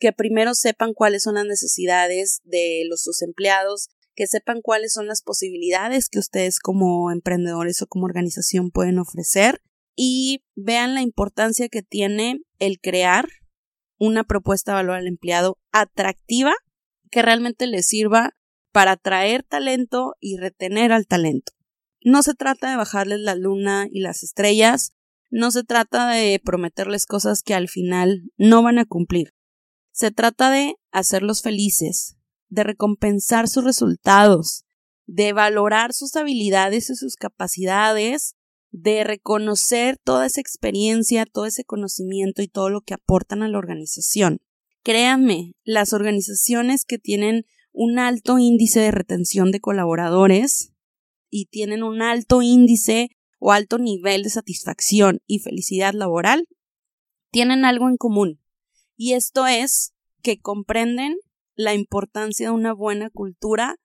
que 0.00 0.12
primero 0.12 0.56
sepan 0.56 0.92
cuáles 0.92 1.22
son 1.22 1.36
las 1.36 1.44
necesidades 1.44 2.40
de 2.42 2.82
los 2.88 3.02
sus 3.02 3.22
empleados, 3.22 3.86
que 4.16 4.26
sepan 4.26 4.62
cuáles 4.62 4.92
son 4.92 5.06
las 5.06 5.22
posibilidades 5.22 6.08
que 6.08 6.18
ustedes 6.18 6.58
como 6.58 7.12
emprendedores 7.12 7.80
o 7.80 7.86
como 7.86 8.06
organización 8.06 8.72
pueden 8.72 8.98
ofrecer 8.98 9.62
y 9.94 10.42
vean 10.56 10.94
la 10.94 11.02
importancia 11.02 11.68
que 11.68 11.82
tiene 11.82 12.40
el 12.58 12.80
crear 12.80 13.28
una 13.98 14.24
propuesta 14.24 14.72
de 14.72 14.76
valor 14.76 14.96
al 14.96 15.06
empleado 15.06 15.58
atractiva 15.72 16.54
que 17.10 17.22
realmente 17.22 17.66
les 17.66 17.86
sirva 17.86 18.36
para 18.72 18.92
atraer 18.92 19.42
talento 19.42 20.14
y 20.20 20.36
retener 20.36 20.92
al 20.92 21.06
talento. 21.06 21.52
No 22.02 22.22
se 22.22 22.34
trata 22.34 22.70
de 22.70 22.76
bajarles 22.76 23.20
la 23.20 23.34
luna 23.34 23.86
y 23.90 24.00
las 24.00 24.22
estrellas, 24.22 24.92
no 25.30 25.50
se 25.50 25.64
trata 25.64 26.08
de 26.08 26.40
prometerles 26.44 27.06
cosas 27.06 27.42
que 27.42 27.54
al 27.54 27.68
final 27.68 28.30
no 28.36 28.62
van 28.62 28.78
a 28.78 28.84
cumplir. 28.84 29.34
Se 29.92 30.10
trata 30.10 30.50
de 30.50 30.76
hacerlos 30.92 31.42
felices, 31.42 32.16
de 32.48 32.64
recompensar 32.64 33.48
sus 33.48 33.64
resultados, 33.64 34.64
de 35.06 35.32
valorar 35.32 35.92
sus 35.92 36.14
habilidades 36.16 36.90
y 36.90 36.96
sus 36.96 37.16
capacidades, 37.16 38.36
de 38.76 39.04
reconocer 39.04 39.96
toda 39.96 40.26
esa 40.26 40.42
experiencia, 40.42 41.24
todo 41.24 41.46
ese 41.46 41.64
conocimiento 41.64 42.42
y 42.42 42.48
todo 42.48 42.68
lo 42.68 42.82
que 42.82 42.92
aportan 42.92 43.42
a 43.42 43.48
la 43.48 43.56
organización. 43.56 44.42
Créanme, 44.82 45.54
las 45.64 45.94
organizaciones 45.94 46.84
que 46.84 46.98
tienen 46.98 47.46
un 47.72 47.98
alto 47.98 48.38
índice 48.38 48.80
de 48.80 48.90
retención 48.90 49.50
de 49.50 49.60
colaboradores 49.60 50.74
y 51.30 51.46
tienen 51.46 51.82
un 51.82 52.02
alto 52.02 52.42
índice 52.42 53.08
o 53.38 53.52
alto 53.52 53.78
nivel 53.78 54.22
de 54.22 54.28
satisfacción 54.28 55.20
y 55.26 55.38
felicidad 55.38 55.94
laboral 55.94 56.46
tienen 57.30 57.64
algo 57.64 57.88
en 57.88 57.96
común, 57.96 58.42
y 58.94 59.14
esto 59.14 59.46
es 59.46 59.94
que 60.22 60.38
comprenden 60.38 61.16
la 61.54 61.72
importancia 61.72 62.48
de 62.48 62.54
una 62.54 62.74
buena 62.74 63.08
cultura 63.08 63.76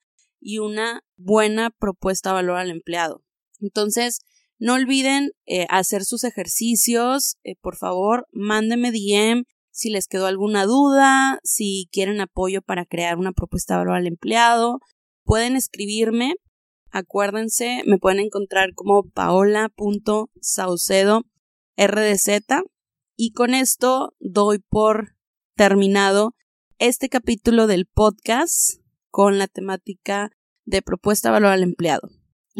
y 0.41 0.59
una 0.59 1.05
buena 1.15 1.69
propuesta 1.69 2.29
de 2.29 2.35
valor 2.35 2.57
al 2.57 2.71
empleado. 2.71 3.23
Entonces, 3.59 4.19
no 4.61 4.75
olviden 4.75 5.31
eh, 5.47 5.65
hacer 5.69 6.05
sus 6.05 6.23
ejercicios, 6.23 7.37
eh, 7.43 7.55
por 7.59 7.75
favor, 7.75 8.27
mándenme 8.31 8.91
DM 8.91 9.43
si 9.71 9.89
les 9.89 10.07
quedó 10.07 10.27
alguna 10.27 10.65
duda, 10.65 11.39
si 11.43 11.89
quieren 11.91 12.21
apoyo 12.21 12.61
para 12.61 12.85
crear 12.85 13.17
una 13.17 13.31
propuesta 13.31 13.77
valor 13.77 13.95
al 13.95 14.05
empleado, 14.05 14.79
pueden 15.23 15.55
escribirme 15.55 16.35
Acuérdense, 16.91 17.81
me 17.87 17.97
pueden 17.97 18.19
encontrar 18.19 18.75
como 18.75 19.09
paola.saucedo 19.09 21.23
RDZ. 21.77 22.29
Y 23.15 23.31
con 23.31 23.55
esto 23.55 24.13
doy 24.19 24.59
por 24.59 25.15
terminado 25.55 26.35
este 26.79 27.09
capítulo 27.09 27.65
del 27.65 27.87
podcast 27.87 28.81
con 29.09 29.39
la 29.39 29.47
temática 29.47 30.31
de 30.65 30.81
propuesta 30.81 31.31
valor 31.31 31.51
al 31.51 31.63
empleado. 31.63 32.09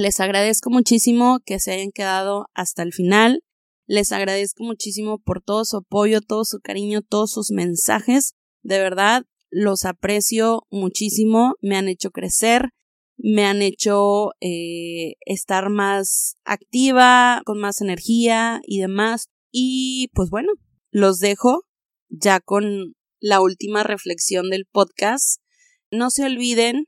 Les 0.01 0.19
agradezco 0.19 0.71
muchísimo 0.71 1.41
que 1.45 1.59
se 1.59 1.73
hayan 1.73 1.91
quedado 1.91 2.47
hasta 2.55 2.81
el 2.81 2.91
final. 2.91 3.43
Les 3.85 4.11
agradezco 4.11 4.63
muchísimo 4.63 5.19
por 5.19 5.43
todo 5.43 5.63
su 5.63 5.77
apoyo, 5.77 6.21
todo 6.21 6.43
su 6.43 6.59
cariño, 6.59 7.03
todos 7.03 7.29
sus 7.29 7.51
mensajes. 7.51 8.33
De 8.63 8.79
verdad, 8.79 9.25
los 9.51 9.85
aprecio 9.85 10.63
muchísimo. 10.71 11.53
Me 11.61 11.77
han 11.77 11.87
hecho 11.87 12.09
crecer, 12.09 12.69
me 13.15 13.45
han 13.45 13.61
hecho 13.61 14.31
eh, 14.39 15.17
estar 15.23 15.69
más 15.69 16.33
activa, 16.45 17.43
con 17.45 17.59
más 17.59 17.79
energía 17.79 18.59
y 18.65 18.79
demás. 18.79 19.27
Y 19.51 20.09
pues 20.15 20.31
bueno, 20.31 20.53
los 20.89 21.19
dejo 21.19 21.61
ya 22.09 22.39
con 22.39 22.95
la 23.19 23.39
última 23.39 23.83
reflexión 23.83 24.49
del 24.49 24.65
podcast. 24.65 25.43
No 25.91 26.09
se 26.09 26.25
olviden 26.25 26.87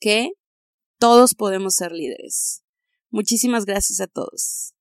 que 0.00 0.30
todos 0.98 1.34
podemos 1.34 1.74
ser 1.74 1.92
líderes. 1.92 2.62
Muchísimas 3.10 3.64
gracias 3.64 4.00
a 4.00 4.06
todos. 4.06 4.74